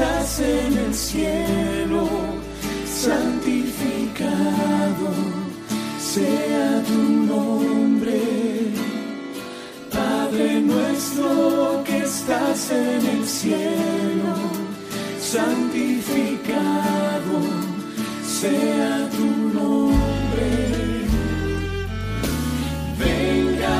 Estás 0.00 0.40
en 0.40 0.78
el 0.78 0.94
cielo, 0.94 2.08
santificado 2.86 4.30
sea 5.98 6.82
tu 6.88 7.02
nombre. 7.32 8.22
Padre 9.92 10.60
nuestro 10.62 11.84
que 11.84 11.98
estás 11.98 12.70
en 12.70 13.06
el 13.14 13.26
cielo, 13.26 14.34
santificado 15.20 16.70
sea 18.40 19.10
tu 19.16 19.26
nombre. 19.58 20.50
Venga 22.98 23.79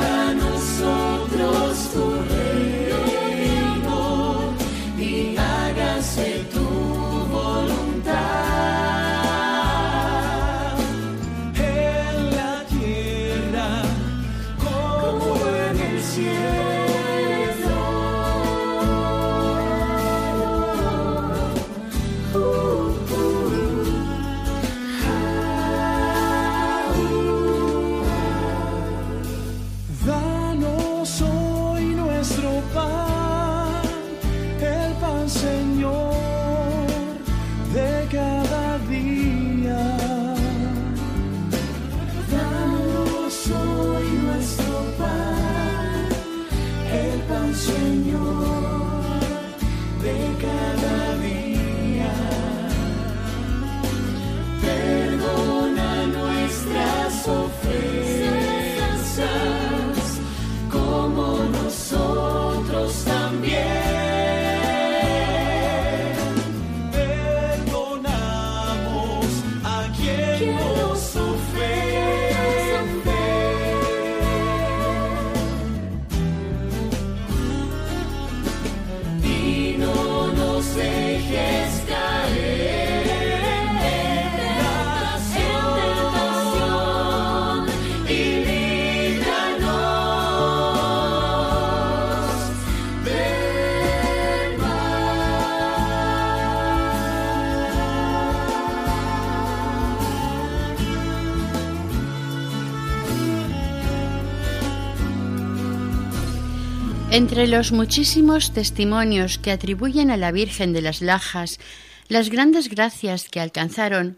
Entre 107.13 107.45
los 107.45 107.73
muchísimos 107.73 108.53
testimonios 108.53 109.37
que 109.37 109.51
atribuyen 109.51 110.11
a 110.11 110.17
la 110.17 110.31
Virgen 110.31 110.71
de 110.71 110.81
las 110.81 111.01
Lajas 111.01 111.59
las 112.07 112.29
grandes 112.29 112.69
gracias 112.69 113.27
que 113.27 113.41
alcanzaron, 113.41 114.15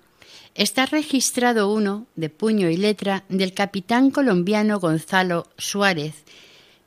está 0.53 0.85
registrado 0.85 1.73
uno, 1.73 2.05
de 2.15 2.29
puño 2.29 2.69
y 2.69 2.77
letra, 2.77 3.23
del 3.29 3.55
capitán 3.55 4.11
colombiano 4.11 4.79
Gonzalo 4.79 5.47
Suárez, 5.57 6.23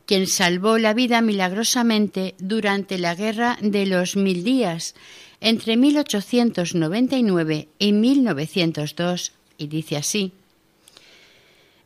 quien 0.07 0.29
salvó 0.29 0.79
la 0.79 0.95
vida 0.95 1.21
milagrosamente 1.23 2.37
durante 2.39 2.99
la 2.99 3.17
Guerra 3.17 3.59
de 3.61 3.87
los 3.87 4.15
Mil 4.15 4.45
Días 4.45 4.95
entre 5.41 5.77
1899 5.77 7.67
y 7.81 7.93
1902, 7.93 9.33
y 9.59 9.67
dice 9.67 9.97
así. 9.97 10.33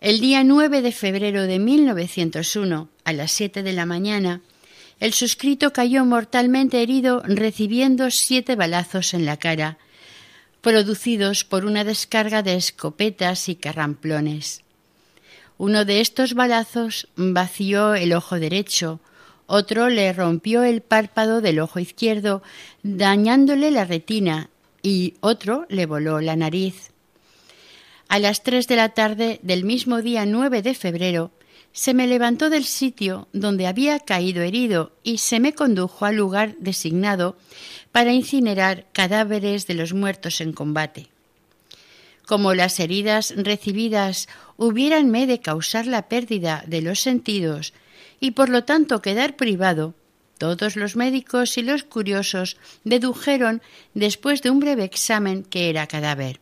El 0.00 0.18
día 0.20 0.44
9 0.44 0.80
de 0.80 0.92
febrero 0.92 1.42
de 1.42 1.58
1901, 1.58 2.88
a 3.04 3.12
las 3.12 3.32
7 3.32 3.62
de 3.62 3.74
la 3.74 3.84
mañana, 3.84 4.40
el 4.98 5.12
suscrito 5.12 5.74
cayó 5.74 6.06
mortalmente 6.06 6.82
herido 6.82 7.22
recibiendo 7.26 8.10
siete 8.10 8.56
balazos 8.56 9.12
en 9.12 9.26
la 9.26 9.36
cara, 9.36 9.76
producidos 10.62 11.44
por 11.44 11.66
una 11.66 11.84
descarga 11.84 12.42
de 12.42 12.54
escopetas 12.54 13.50
y 13.50 13.56
carramplones. 13.56 14.62
Uno 15.58 15.84
de 15.84 16.00
estos 16.00 16.32
balazos 16.32 17.06
vació 17.16 17.94
el 17.94 18.14
ojo 18.14 18.40
derecho, 18.40 19.00
otro 19.46 19.90
le 19.90 20.14
rompió 20.14 20.62
el 20.62 20.80
párpado 20.80 21.42
del 21.42 21.60
ojo 21.60 21.78
izquierdo, 21.78 22.42
dañándole 22.82 23.70
la 23.70 23.84
retina, 23.84 24.48
y 24.82 25.12
otro 25.20 25.66
le 25.68 25.84
voló 25.84 26.22
la 26.22 26.36
nariz. 26.36 26.89
A 28.10 28.18
las 28.18 28.42
tres 28.42 28.66
de 28.66 28.74
la 28.74 28.88
tarde 28.88 29.38
del 29.44 29.62
mismo 29.62 30.02
día 30.02 30.26
9 30.26 30.62
de 30.62 30.74
febrero, 30.74 31.30
se 31.70 31.94
me 31.94 32.08
levantó 32.08 32.50
del 32.50 32.64
sitio 32.64 33.28
donde 33.32 33.68
había 33.68 34.00
caído 34.00 34.42
herido 34.42 34.90
y 35.04 35.18
se 35.18 35.38
me 35.38 35.54
condujo 35.54 36.04
al 36.04 36.16
lugar 36.16 36.56
designado 36.58 37.36
para 37.92 38.12
incinerar 38.12 38.86
cadáveres 38.92 39.68
de 39.68 39.74
los 39.74 39.94
muertos 39.94 40.40
en 40.40 40.52
combate. 40.52 41.06
como 42.26 42.52
las 42.52 42.80
heridas 42.80 43.32
recibidas 43.36 44.28
hubieranme 44.56 45.28
de 45.28 45.38
causar 45.38 45.86
la 45.86 46.08
pérdida 46.08 46.64
de 46.66 46.82
los 46.82 46.98
sentidos 46.98 47.74
y 48.18 48.32
por 48.32 48.48
lo 48.48 48.64
tanto 48.64 49.02
quedar 49.02 49.36
privado, 49.36 49.94
todos 50.36 50.74
los 50.74 50.96
médicos 50.96 51.56
y 51.58 51.62
los 51.62 51.84
curiosos 51.84 52.56
dedujeron 52.82 53.62
después 53.94 54.42
de 54.42 54.50
un 54.50 54.58
breve 54.58 54.82
examen 54.82 55.44
que 55.44 55.70
era 55.70 55.86
cadáver. 55.86 56.40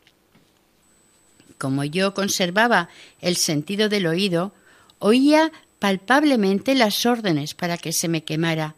Como 1.58 1.84
yo 1.84 2.14
conservaba 2.14 2.88
el 3.20 3.36
sentido 3.36 3.88
del 3.88 4.06
oído, 4.06 4.52
oía 5.00 5.52
palpablemente 5.78 6.74
las 6.74 7.04
órdenes 7.04 7.54
para 7.54 7.78
que 7.78 7.92
se 7.92 8.08
me 8.08 8.24
quemara. 8.24 8.74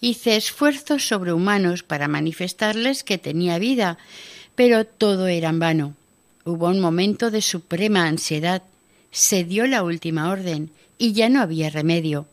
Hice 0.00 0.36
esfuerzos 0.36 1.06
sobrehumanos 1.06 1.82
para 1.82 2.08
manifestarles 2.08 3.04
que 3.04 3.18
tenía 3.18 3.58
vida, 3.58 3.98
pero 4.54 4.84
todo 4.84 5.28
era 5.28 5.50
en 5.50 5.58
vano. 5.58 5.94
Hubo 6.44 6.66
un 6.68 6.80
momento 6.80 7.30
de 7.30 7.40
suprema 7.40 8.08
ansiedad. 8.08 8.62
Se 9.12 9.44
dio 9.44 9.66
la 9.66 9.84
última 9.84 10.30
orden 10.30 10.70
y 10.98 11.12
ya 11.12 11.28
no 11.28 11.40
había 11.40 11.70
remedio. 11.70 12.26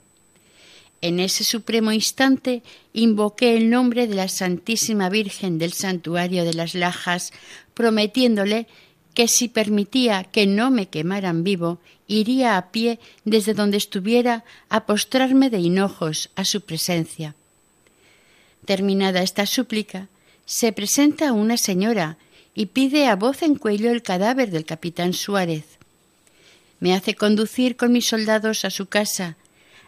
En 1.02 1.20
ese 1.20 1.44
supremo 1.44 1.92
instante 1.92 2.62
invoqué 2.92 3.56
el 3.56 3.70
nombre 3.70 4.08
de 4.08 4.16
la 4.16 4.28
Santísima 4.28 5.10
Virgen 5.10 5.58
del 5.58 5.74
Santuario 5.74 6.44
de 6.44 6.54
las 6.54 6.74
Lajas, 6.74 7.32
prometiéndole 7.74 8.68
que 9.20 9.28
si 9.28 9.50
permitía 9.50 10.24
que 10.24 10.48
no 10.48 10.72
me 10.72 10.88
quemaran 10.88 11.44
vivo, 11.44 11.80
iría 12.08 12.56
a 12.56 12.72
pie 12.72 13.00
desde 13.26 13.54
donde 13.54 13.76
estuviera 13.76 14.46
a 14.70 14.86
postrarme 14.86 15.50
de 15.50 15.60
hinojos 15.60 16.30
a 16.38 16.46
su 16.46 16.62
presencia. 16.62 17.36
Terminada 18.64 19.22
esta 19.22 19.46
súplica, 19.46 20.08
se 20.46 20.72
presenta 20.72 21.34
una 21.34 21.58
señora 21.58 22.16
y 22.56 22.68
pide 22.68 23.08
a 23.08 23.18
voz 23.18 23.44
en 23.44 23.56
cuello 23.56 23.92
el 23.92 24.04
cadáver 24.04 24.52
del 24.52 24.64
capitán 24.64 25.12
Suárez. 25.12 25.66
Me 26.80 26.94
hace 26.94 27.14
conducir 27.14 27.76
con 27.76 27.92
mis 27.92 28.08
soldados 28.08 28.64
a 28.64 28.70
su 28.70 28.86
casa. 28.86 29.36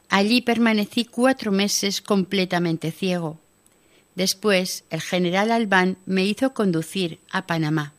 Allí 0.10 0.42
permanecí 0.42 1.06
cuatro 1.06 1.54
meses 1.54 2.02
completamente 2.02 2.92
ciego. 2.92 3.40
Después 4.14 4.84
el 4.90 5.00
general 5.00 5.52
Albán 5.52 5.96
me 6.06 6.26
hizo 6.26 6.54
conducir 6.54 7.20
a 7.32 7.48
Panamá. 7.48 7.94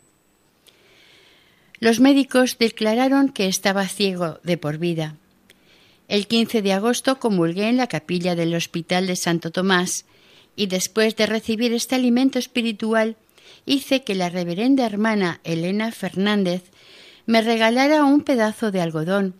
Los 1.83 1.99
médicos 1.99 2.59
declararon 2.61 3.28
que 3.28 3.49
estaba 3.49 3.89
ciego 3.89 4.39
de 4.45 4.57
por 4.57 4.78
vida. 4.78 5.16
El 6.07 6.28
15 6.28 6.62
de 6.62 6.74
agosto 6.74 7.18
comulgué 7.18 7.68
en 7.68 7.76
la 7.76 7.89
capilla 7.89 8.37
del 8.37 8.55
Hospital 8.55 9.09
de 9.09 9.16
Santo 9.16 9.51
Tomás 9.51 10.05
y 10.55 10.66
después 10.66 11.16
de 11.16 11.26
recibir 11.26 11.72
este 11.72 11.97
alimento 11.97 12.39
espiritual 12.39 13.16
hice 13.66 14.05
que 14.05 14.14
la 14.14 14.28
reverenda 14.28 14.87
hermana 14.87 15.41
Elena 15.43 15.91
Fernández 15.91 16.62
me 17.26 17.43
regalara 17.43 18.05
un 18.05 18.20
pedazo 18.20 18.70
de 18.70 18.80
algodón 18.80 19.35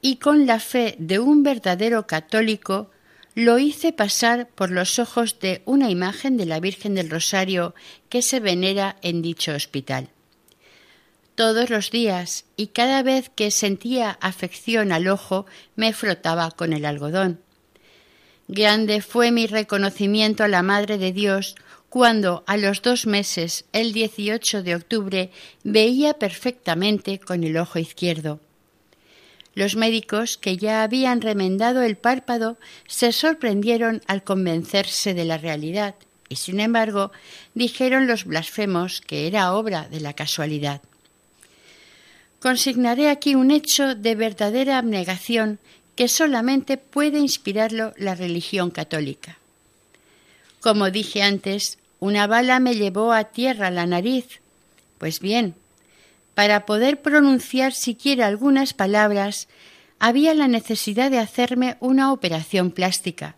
y 0.00 0.18
con 0.18 0.46
la 0.46 0.60
fe 0.60 0.94
de 1.00 1.18
un 1.18 1.42
verdadero 1.42 2.06
católico 2.06 2.92
lo 3.34 3.58
hice 3.58 3.92
pasar 3.92 4.46
por 4.46 4.70
los 4.70 5.00
ojos 5.00 5.40
de 5.40 5.60
una 5.64 5.90
imagen 5.90 6.36
de 6.36 6.46
la 6.46 6.60
Virgen 6.60 6.94
del 6.94 7.10
Rosario 7.10 7.74
que 8.08 8.22
se 8.22 8.38
venera 8.38 8.94
en 9.02 9.22
dicho 9.22 9.54
hospital 9.54 10.13
todos 11.34 11.70
los 11.70 11.90
días 11.90 12.44
y 12.56 12.68
cada 12.68 13.02
vez 13.02 13.30
que 13.34 13.50
sentía 13.50 14.18
afección 14.20 14.92
al 14.92 15.08
ojo 15.08 15.46
me 15.76 15.92
frotaba 15.92 16.50
con 16.50 16.72
el 16.72 16.84
algodón. 16.84 17.40
Grande 18.46 19.00
fue 19.00 19.30
mi 19.30 19.46
reconocimiento 19.46 20.44
a 20.44 20.48
la 20.48 20.62
Madre 20.62 20.98
de 20.98 21.12
Dios 21.12 21.56
cuando 21.88 22.44
a 22.46 22.56
los 22.56 22.82
dos 22.82 23.06
meses, 23.06 23.64
el 23.72 23.92
18 23.92 24.62
de 24.62 24.74
octubre, 24.74 25.30
veía 25.62 26.14
perfectamente 26.14 27.18
con 27.18 27.44
el 27.44 27.56
ojo 27.56 27.78
izquierdo. 27.78 28.40
Los 29.54 29.76
médicos, 29.76 30.36
que 30.36 30.56
ya 30.56 30.82
habían 30.82 31.20
remendado 31.20 31.82
el 31.82 31.96
párpado, 31.96 32.58
se 32.88 33.12
sorprendieron 33.12 34.02
al 34.08 34.24
convencerse 34.24 35.14
de 35.14 35.24
la 35.24 35.38
realidad 35.38 35.94
y, 36.28 36.36
sin 36.36 36.58
embargo, 36.58 37.12
dijeron 37.54 38.08
los 38.08 38.24
blasfemos 38.24 39.00
que 39.00 39.28
era 39.28 39.54
obra 39.54 39.88
de 39.88 40.00
la 40.00 40.14
casualidad 40.14 40.82
consignaré 42.44 43.08
aquí 43.08 43.34
un 43.34 43.50
hecho 43.50 43.94
de 43.94 44.14
verdadera 44.14 44.76
abnegación 44.76 45.58
que 45.96 46.08
solamente 46.08 46.76
puede 46.76 47.18
inspirarlo 47.18 47.94
la 47.96 48.14
religión 48.14 48.70
católica. 48.70 49.38
Como 50.60 50.90
dije 50.90 51.22
antes, 51.22 51.78
una 52.00 52.26
bala 52.26 52.60
me 52.60 52.74
llevó 52.74 53.14
a 53.14 53.24
tierra 53.24 53.70
la 53.70 53.86
nariz. 53.86 54.42
Pues 54.98 55.20
bien, 55.20 55.54
para 56.34 56.66
poder 56.66 57.00
pronunciar 57.00 57.72
siquiera 57.72 58.26
algunas 58.26 58.74
palabras, 58.74 59.48
había 59.98 60.34
la 60.34 60.46
necesidad 60.46 61.10
de 61.10 61.20
hacerme 61.20 61.78
una 61.80 62.12
operación 62.12 62.72
plástica. 62.72 63.36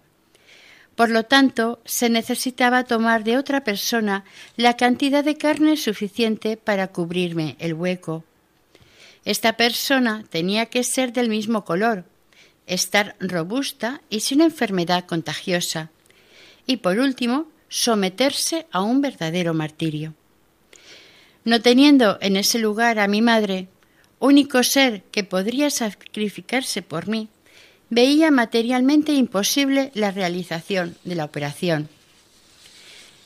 Por 0.96 1.10
lo 1.10 1.22
tanto, 1.22 1.78
se 1.84 2.10
necesitaba 2.10 2.82
tomar 2.82 3.22
de 3.22 3.38
otra 3.38 3.62
persona 3.62 4.24
la 4.56 4.76
cantidad 4.76 5.22
de 5.22 5.36
carne 5.36 5.76
suficiente 5.76 6.56
para 6.56 6.88
cubrirme 6.88 7.54
el 7.60 7.72
hueco. 7.74 8.24
Esta 9.26 9.56
persona 9.56 10.24
tenía 10.30 10.66
que 10.66 10.84
ser 10.84 11.12
del 11.12 11.28
mismo 11.28 11.64
color, 11.64 12.04
estar 12.68 13.16
robusta 13.18 14.00
y 14.08 14.20
sin 14.20 14.40
enfermedad 14.40 15.04
contagiosa. 15.04 15.90
Y 16.64 16.76
por 16.76 17.00
último, 17.00 17.48
someterse 17.68 18.68
a 18.70 18.82
un 18.82 19.00
verdadero 19.00 19.52
martirio. 19.52 20.14
No 21.44 21.60
teniendo 21.60 22.18
en 22.20 22.36
ese 22.36 22.60
lugar 22.60 23.00
a 23.00 23.08
mi 23.08 23.20
madre, 23.20 23.66
único 24.20 24.62
ser 24.62 25.02
que 25.10 25.24
podría 25.24 25.70
sacrificarse 25.70 26.82
por 26.82 27.08
mí, 27.08 27.28
veía 27.90 28.30
materialmente 28.30 29.12
imposible 29.12 29.90
la 29.94 30.12
realización 30.12 30.96
de 31.02 31.16
la 31.16 31.24
operación. 31.24 31.88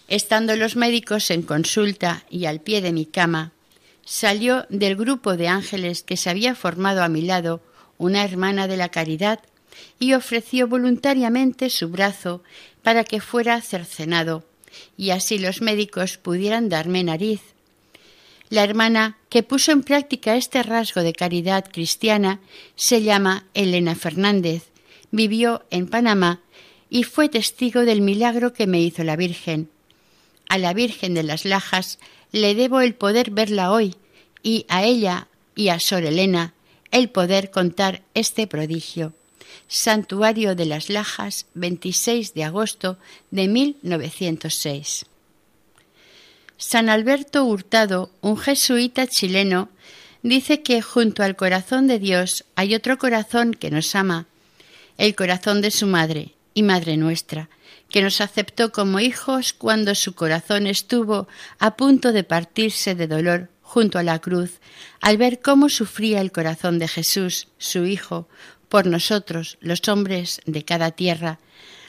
Estando 0.09 0.57
los 0.57 0.77
médicos 0.77 1.31
en 1.31 1.43
consulta 1.43 2.25
y 2.31 2.47
al 2.47 2.61
pie 2.61 2.81
de 2.81 2.93
mi 2.93 3.05
cama, 3.05 3.53
salió 4.11 4.67
del 4.71 4.97
grupo 4.97 5.37
de 5.37 5.47
ángeles 5.47 6.03
que 6.03 6.17
se 6.17 6.31
había 6.31 6.57
formado 6.57 7.05
a 7.05 7.09
mi 7.09 7.23
lado 7.23 7.63
una 7.97 8.25
hermana 8.25 8.67
de 8.67 8.77
la 8.77 8.89
caridad 8.89 9.39
y 10.01 10.15
ofreció 10.15 10.67
voluntariamente 10.67 11.71
su 11.71 11.91
brazo 11.91 12.43
para 12.83 13.05
que 13.05 13.21
fuera 13.21 13.61
cercenado 13.61 14.43
y 14.97 15.11
así 15.11 15.39
los 15.39 15.63
médicos 15.63 16.19
pudieran 16.19 16.69
darme 16.69 17.05
nariz. 17.05 17.41
La 18.49 18.65
hermana 18.65 19.17
que 19.29 19.45
puso 19.45 19.71
en 19.71 19.85
práctica 19.85 20.35
este 20.35 20.65
rasgo 20.65 21.05
de 21.05 21.13
caridad 21.13 21.71
cristiana 21.71 22.41
se 22.75 23.03
llama 23.03 23.45
Elena 23.55 23.95
Fernández, 23.95 24.73
vivió 25.13 25.65
en 25.71 25.87
Panamá 25.87 26.41
y 26.89 27.05
fue 27.05 27.29
testigo 27.29 27.83
del 27.83 28.01
milagro 28.01 28.55
que 28.55 28.67
me 28.67 28.83
hizo 28.83 29.05
la 29.05 29.15
Virgen. 29.15 29.71
A 30.49 30.59
la 30.59 30.75
Virgen 30.75 31.15
de 31.15 31.23
las 31.23 31.45
Lajas 31.45 32.01
le 32.33 32.55
debo 32.55 32.81
el 32.81 32.95
poder 32.95 33.31
verla 33.31 33.73
hoy 33.73 33.97
y 34.43 34.67
a 34.69 34.85
ella 34.85 35.29
y 35.55 35.69
a 35.69 35.81
Sor 35.81 36.05
Elena 36.05 36.55
el 36.91 37.11
poder 37.11 37.51
contar 37.51 38.03
este 38.15 38.47
prodigio. 38.47 39.13
Santuario 39.69 40.57
de 40.57 40.67
las 40.67 40.91
Lajas, 40.91 41.47
26 41.55 42.35
de 42.35 42.45
agosto 42.45 42.99
de 43.31 43.49
1906. 43.49 45.07
San 46.57 46.89
Alberto 46.89 47.45
Hurtado, 47.45 48.11
un 48.21 48.37
jesuita 48.37 49.07
chileno, 49.07 49.71
dice 50.23 50.63
que 50.63 50.83
junto 50.83 51.23
al 51.23 51.37
corazón 51.37 51.87
de 51.87 51.99
Dios 51.99 52.45
hay 52.55 52.75
otro 52.75 52.99
corazón 52.99 53.55
que 53.55 53.71
nos 53.71 53.95
ama, 53.95 54.27
el 54.99 55.15
corazón 55.15 55.63
de 55.63 55.71
su 55.71 55.87
madre 55.87 56.35
y 56.53 56.63
madre 56.63 56.97
nuestra, 56.97 57.49
que 57.91 58.03
nos 58.03 58.21
aceptó 58.21 58.73
como 58.73 59.01
hijos 59.01 59.53
cuando 59.53 59.95
su 59.95 60.15
corazón 60.15 60.67
estuvo 60.67 61.29
a 61.59 61.77
punto 61.77 62.13
de 62.13 62.25
partirse 62.25 62.95
de 62.95 63.07
dolor 63.07 63.51
junto 63.63 63.99
a 63.99 64.03
la 64.03 64.19
cruz, 64.21 64.61
al 65.01 65.17
ver 65.17 65.41
cómo 65.41 65.69
sufría 65.69 66.21
el 66.21 66.33
corazón 66.33 66.79
de 66.79 66.89
Jesús, 66.89 67.49
su 67.59 67.85
Hijo, 67.85 68.29
por 68.69 68.87
nosotros, 68.87 69.59
los 69.61 69.87
hombres 69.89 70.41
de 70.47 70.65
cada 70.65 70.93
tierra, 70.93 71.39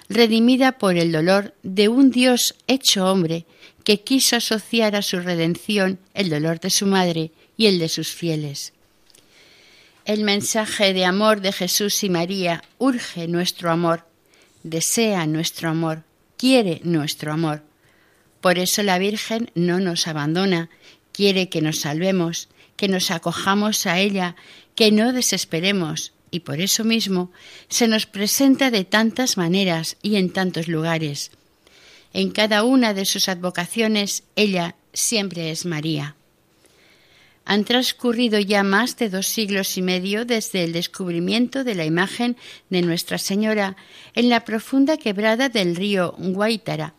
redimida 0.10 0.74
por 0.74 0.98
el 0.98 1.12
dolor 1.12 1.54
de 1.64 1.88
un 1.88 2.12
Dios 2.12 2.56
hecho 2.68 3.06
hombre 3.06 3.46
que 3.84 4.02
quiso 4.02 4.36
asociar 4.36 4.96
a 4.96 5.02
su 5.02 5.20
redención 5.20 6.00
el 6.14 6.30
dolor 6.30 6.60
de 6.60 6.70
su 6.70 6.86
madre 6.86 7.32
y 7.58 7.68
el 7.68 7.80
de 7.80 7.90
sus 7.90 8.10
fieles. 8.10 8.74
El 10.06 10.24
mensaje 10.24 10.94
de 10.94 11.06
amor 11.06 11.42
de 11.42 11.52
Jesús 11.52 12.04
y 12.04 12.10
María 12.10 12.64
urge 12.80 13.28
nuestro 13.28 13.72
amor 13.72 14.11
desea 14.64 15.26
nuestro 15.28 15.70
amor, 15.70 16.04
quiere 16.38 16.82
nuestro 16.84 17.34
amor. 17.34 17.64
Por 18.42 18.58
eso 18.58 18.84
la 18.84 18.98
Virgen 18.98 19.52
no 19.56 19.80
nos 19.80 20.08
abandona, 20.08 20.70
quiere 21.12 21.50
que 21.50 21.62
nos 21.62 21.82
salvemos, 21.82 22.50
que 22.76 22.88
nos 22.88 23.12
acojamos 23.12 23.86
a 23.86 24.00
ella, 24.00 24.36
que 24.76 24.92
no 24.92 25.14
desesperemos, 25.14 26.14
y 26.32 26.40
por 26.40 26.62
eso 26.62 26.84
mismo 26.84 27.32
se 27.68 27.88
nos 27.88 28.06
presenta 28.06 28.72
de 28.72 28.86
tantas 28.86 29.38
maneras 29.38 29.98
y 30.02 30.16
en 30.16 30.32
tantos 30.32 30.68
lugares. 30.68 31.32
En 32.14 32.32
cada 32.32 32.64
una 32.64 32.94
de 32.94 33.06
sus 33.06 33.30
advocaciones 33.30 34.24
ella 34.36 34.76
siempre 34.94 35.52
es 35.52 35.66
María. 35.66 36.16
Han 37.46 37.66
transcurrido 37.66 38.40
ya 38.40 38.64
más 38.64 38.98
de 38.98 39.10
dos 39.10 39.28
siglos 39.28 39.78
y 39.78 39.82
medio 39.82 40.26
desde 40.26 40.64
el 40.64 40.74
descubrimiento 40.74 41.64
de 41.64 41.76
la 41.76 41.86
imagen 41.86 42.38
de 42.70 42.82
Nuestra 42.82 43.18
Señora 43.18 43.76
en 44.14 44.30
la 44.30 44.46
profunda 44.46 44.98
quebrada 44.98 45.50
del 45.50 45.76
río 45.76 46.14
Guaitara. 46.18 46.94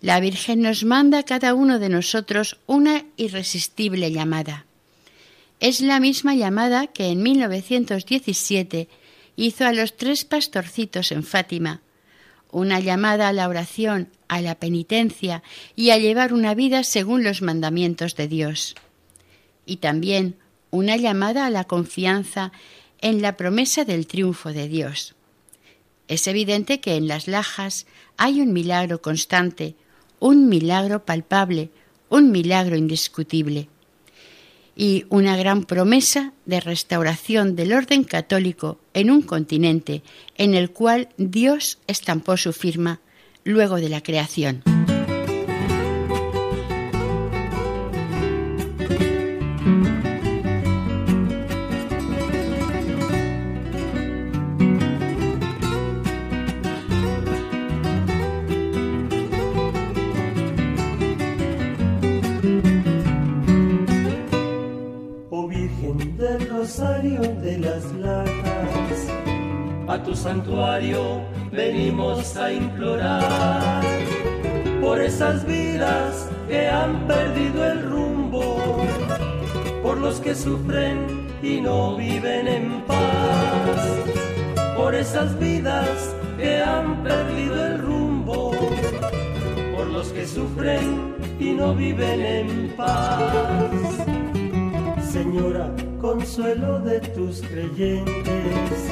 La 0.00 0.20
Virgen 0.20 0.60
nos 0.60 0.84
manda 0.84 1.20
a 1.20 1.22
cada 1.22 1.54
uno 1.54 1.78
de 1.78 1.88
nosotros 1.88 2.58
una 2.66 3.06
irresistible 3.16 4.12
llamada. 4.12 4.66
Es 5.60 5.80
la 5.80 5.98
misma 5.98 6.34
llamada 6.34 6.88
que 6.88 7.06
en 7.06 7.22
1917 7.22 8.88
hizo 9.36 9.64
a 9.64 9.72
los 9.72 9.96
tres 9.96 10.26
pastorcitos 10.26 11.10
en 11.10 11.24
Fátima, 11.24 11.80
una 12.50 12.80
llamada 12.80 13.28
a 13.28 13.32
la 13.32 13.48
oración, 13.48 14.10
a 14.28 14.42
la 14.42 14.56
penitencia 14.56 15.42
y 15.74 15.90
a 15.90 15.98
llevar 15.98 16.34
una 16.34 16.54
vida 16.54 16.84
según 16.84 17.24
los 17.24 17.40
mandamientos 17.40 18.14
de 18.14 18.28
Dios 18.28 18.74
y 19.66 19.76
también 19.76 20.36
una 20.70 20.96
llamada 20.96 21.46
a 21.46 21.50
la 21.50 21.64
confianza 21.64 22.52
en 23.00 23.22
la 23.22 23.36
promesa 23.36 23.84
del 23.84 24.06
triunfo 24.06 24.52
de 24.52 24.68
Dios. 24.68 25.14
Es 26.08 26.26
evidente 26.26 26.80
que 26.80 26.96
en 26.96 27.08
las 27.08 27.28
lajas 27.28 27.86
hay 28.16 28.40
un 28.40 28.52
milagro 28.52 29.00
constante, 29.00 29.74
un 30.20 30.48
milagro 30.48 31.04
palpable, 31.04 31.70
un 32.08 32.30
milagro 32.30 32.76
indiscutible 32.76 33.68
y 34.76 35.06
una 35.08 35.36
gran 35.36 35.64
promesa 35.64 36.32
de 36.46 36.60
restauración 36.60 37.56
del 37.56 37.72
orden 37.72 38.04
católico 38.04 38.78
en 38.92 39.10
un 39.10 39.22
continente 39.22 40.02
en 40.36 40.54
el 40.54 40.70
cual 40.70 41.08
Dios 41.16 41.78
estampó 41.86 42.36
su 42.36 42.52
firma 42.52 43.00
luego 43.44 43.76
de 43.76 43.88
la 43.88 44.02
creación. 44.02 44.73
Santuario 70.24 71.20
venimos 71.52 72.34
a 72.38 72.50
implorar 72.50 73.82
por 74.80 74.98
esas 74.98 75.44
vidas 75.44 76.30
que 76.48 76.66
han 76.66 77.06
perdido 77.06 77.62
el 77.70 77.82
rumbo, 77.82 78.56
por 79.82 79.98
los 79.98 80.20
que 80.20 80.34
sufren 80.34 81.28
y 81.42 81.60
no 81.60 81.98
viven 81.98 82.48
en 82.48 82.80
paz, 82.86 83.82
por 84.74 84.94
esas 84.94 85.38
vidas 85.38 86.16
que 86.38 86.58
han 86.58 87.02
perdido 87.02 87.66
el 87.66 87.78
rumbo, 87.82 88.52
por 89.76 89.86
los 89.88 90.08
que 90.08 90.26
sufren 90.26 91.16
y 91.38 91.52
no 91.52 91.74
viven 91.74 92.20
en 92.22 92.68
paz. 92.74 93.70
Señora, 95.06 95.70
consuelo 96.00 96.78
de 96.78 97.00
tus 97.00 97.42
creyentes, 97.42 98.90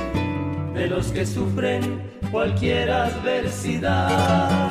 de 0.83 0.89
los 0.89 1.12
que 1.12 1.24
sufren 1.24 2.03
cualquier 2.33 2.91
adversidad. 2.91 4.68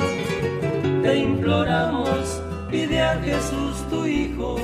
Te 1.02 1.16
imploramos, 1.16 2.42
pide 2.70 3.00
a 3.00 3.18
Jesús 3.20 3.74
tu 3.88 4.04
Hijo, 4.04 4.56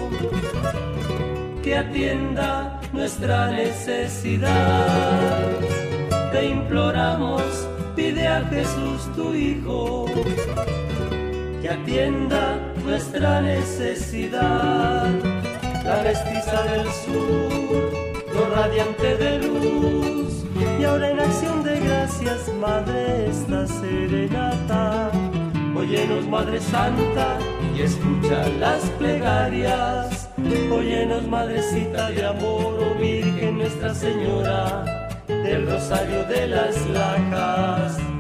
que 1.62 1.74
atienda 1.74 2.78
nuestra 2.92 3.50
necesidad. 3.50 4.86
Te 6.32 6.48
imploramos, 6.48 7.42
pide 7.96 8.26
a 8.26 8.44
Jesús 8.44 9.10
tu 9.16 9.32
Hijo, 9.34 10.04
que 11.62 11.70
atienda 11.70 12.58
nuestra 12.84 13.40
necesidad 13.40 15.08
la 15.84 16.02
mestiza 16.02 16.62
del 16.64 16.86
sur, 17.02 17.92
lo 18.34 18.54
radiante 18.54 19.16
de 19.16 19.38
luz, 19.38 20.44
y 20.78 20.84
ahora 20.84 21.10
en 21.10 21.20
acción 21.20 21.64
de 21.64 21.80
gracias, 21.80 22.48
Madre, 22.60 23.28
esta 23.28 23.66
serenata. 23.66 25.10
Óyenos, 25.74 26.26
Madre 26.28 26.60
Santa, 26.60 27.38
y 27.76 27.82
escucha 27.82 28.48
las 28.60 28.82
plegarias. 28.98 30.28
Óyenos, 30.70 31.26
Madrecita 31.26 32.10
de 32.10 32.26
amor, 32.26 32.78
oh 32.80 32.98
Virgen 33.00 33.58
Nuestra 33.58 33.94
Señora, 33.94 34.84
del 35.26 35.66
Rosario 35.68 36.24
de 36.24 36.46
las 36.48 36.86
Lajas. 36.88 38.17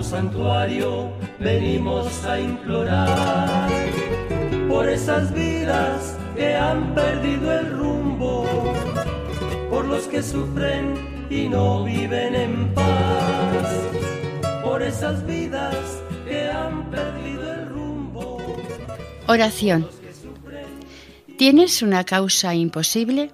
Tu 0.00 0.06
santuario 0.06 1.12
venimos 1.38 2.24
a 2.24 2.40
implorar 2.40 3.68
por 4.66 4.88
esas 4.88 5.30
vidas 5.34 6.16
que 6.34 6.54
han 6.54 6.94
perdido 6.94 7.52
el 7.52 7.70
rumbo, 7.70 8.46
por 9.68 9.84
los 9.84 10.04
que 10.04 10.22
sufren 10.22 11.26
y 11.28 11.50
no 11.50 11.84
viven 11.84 12.34
en 12.34 12.72
paz, 12.72 13.68
por 14.64 14.82
esas 14.82 15.26
vidas 15.26 15.76
que 16.26 16.48
han 16.48 16.90
perdido 16.90 17.52
el 17.52 17.68
rumbo. 17.68 18.38
Oración. 19.26 19.86
¿Tienes 21.36 21.82
una 21.82 22.04
causa 22.04 22.54
imposible? 22.54 23.32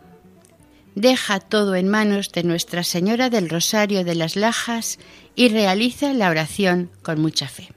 Deja 0.97 1.39
todo 1.39 1.77
en 1.77 1.89
manos 1.89 2.33
de 2.33 2.43
Nuestra 2.43 2.83
Señora 2.83 3.31
del 3.31 3.51
Rosario 3.51 4.03
de 4.03 4.15
las 4.17 4.35
Lajas 4.35 4.99
y 5.37 5.49
realiza 5.49 6.15
la 6.15 6.31
oración 6.31 6.91
con 7.03 7.21
mucha 7.21 7.47
fe. 7.47 7.69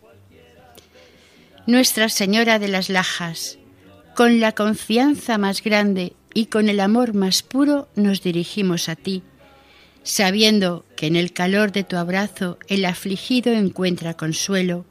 Nuestra 1.67 2.09
Señora 2.09 2.57
de 2.57 2.69
las 2.69 2.89
Lajas, 2.89 3.59
con 4.15 4.39
la 4.39 4.53
confianza 4.53 5.37
más 5.37 5.61
grande 5.61 6.13
y 6.33 6.45
con 6.47 6.69
el 6.69 6.79
amor 6.79 7.13
más 7.13 7.43
puro 7.43 7.89
nos 7.95 8.23
dirigimos 8.23 8.89
a 8.89 8.95
ti, 8.95 9.23
sabiendo 10.03 10.85
que 10.95 11.07
en 11.07 11.15
el 11.15 11.33
calor 11.33 11.71
de 11.71 11.83
tu 11.83 11.97
abrazo 11.97 12.57
el 12.67 12.85
afligido 12.85 13.51
encuentra 13.53 14.15
consuelo, 14.15 14.85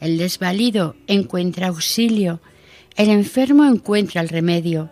el 0.00 0.18
desvalido 0.18 0.96
encuentra 1.06 1.68
auxilio, 1.68 2.40
el 2.96 3.08
enfermo 3.08 3.64
encuentra 3.64 4.20
el 4.20 4.28
remedio, 4.28 4.90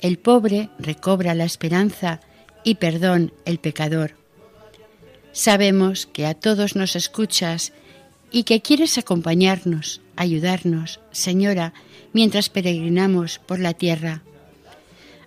el 0.00 0.18
pobre 0.18 0.68
recobra 0.78 1.34
la 1.34 1.44
esperanza 1.44 2.20
y 2.64 2.76
perdón 2.76 3.32
el 3.44 3.58
pecador. 3.58 4.19
Sabemos 5.32 6.06
que 6.06 6.26
a 6.26 6.34
todos 6.34 6.76
nos 6.76 6.96
escuchas 6.96 7.72
y 8.30 8.44
que 8.44 8.60
quieres 8.60 8.98
acompañarnos, 8.98 10.00
ayudarnos, 10.16 11.00
Señora, 11.12 11.72
mientras 12.12 12.48
peregrinamos 12.48 13.38
por 13.38 13.58
la 13.58 13.74
tierra. 13.74 14.22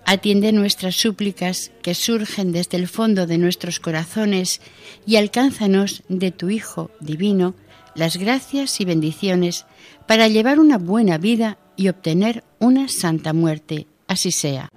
Atiende 0.06 0.52
nuestras 0.52 0.96
súplicas 0.96 1.72
que 1.82 1.96
surgen 1.96 2.52
desde 2.52 2.78
el 2.78 2.88
fondo 2.88 3.26
de 3.26 3.38
nuestros 3.38 3.80
corazones 3.80 4.60
y 5.06 5.16
alcánzanos 5.16 6.04
de 6.10 6.32
tu 6.32 6.50
Hijo 6.50 6.92
divino 7.00 7.56
las 7.96 8.18
gracias 8.18 8.82
y 8.82 8.86
bendiciones 8.86 9.66
para 10.08 10.28
llevar 10.28 10.60
una 10.60 10.78
buena 10.78 11.18
vida 11.18 11.58
y 11.76 11.90
obtener 11.90 12.44
una 12.60 12.88
santa 12.90 13.34
muerte. 13.34 13.88
Así 14.08 14.32
sea. 14.32 14.70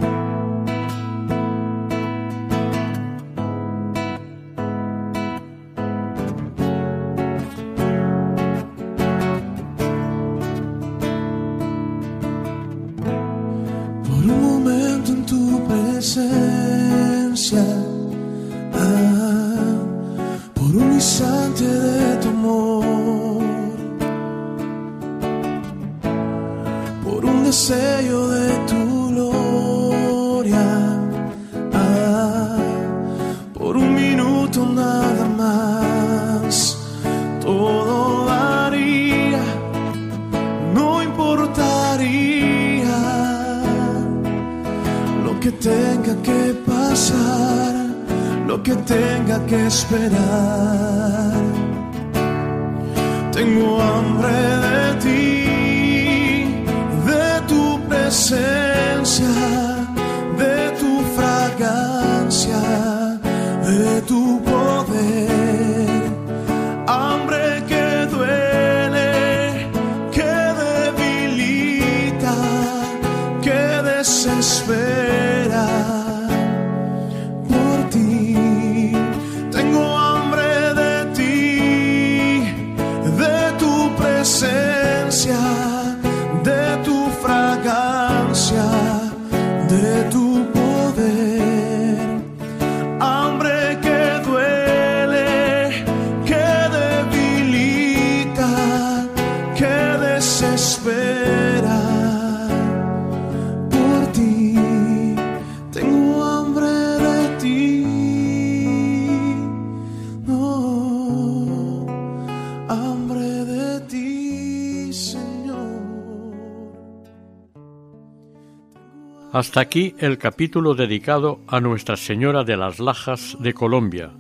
Hasta 119.37 119.61
aquí 119.61 119.95
el 119.99 120.17
capítulo 120.17 120.75
dedicado 120.75 121.41
a 121.47 121.61
Nuestra 121.61 121.99
Señora 121.99 122.43
de 122.43 122.57
las 122.57 122.81
Lajas 122.81 123.37
de 123.39 123.53
Colombia, 123.53 124.13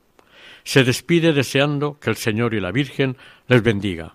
se 0.64 0.82
despide 0.82 1.34
deseando 1.34 1.98
que 2.00 2.08
el 2.08 2.16
Señor 2.16 2.54
y 2.54 2.60
la 2.60 2.72
Virgen 2.72 3.18
les 3.48 3.62
bendiga. 3.62 4.14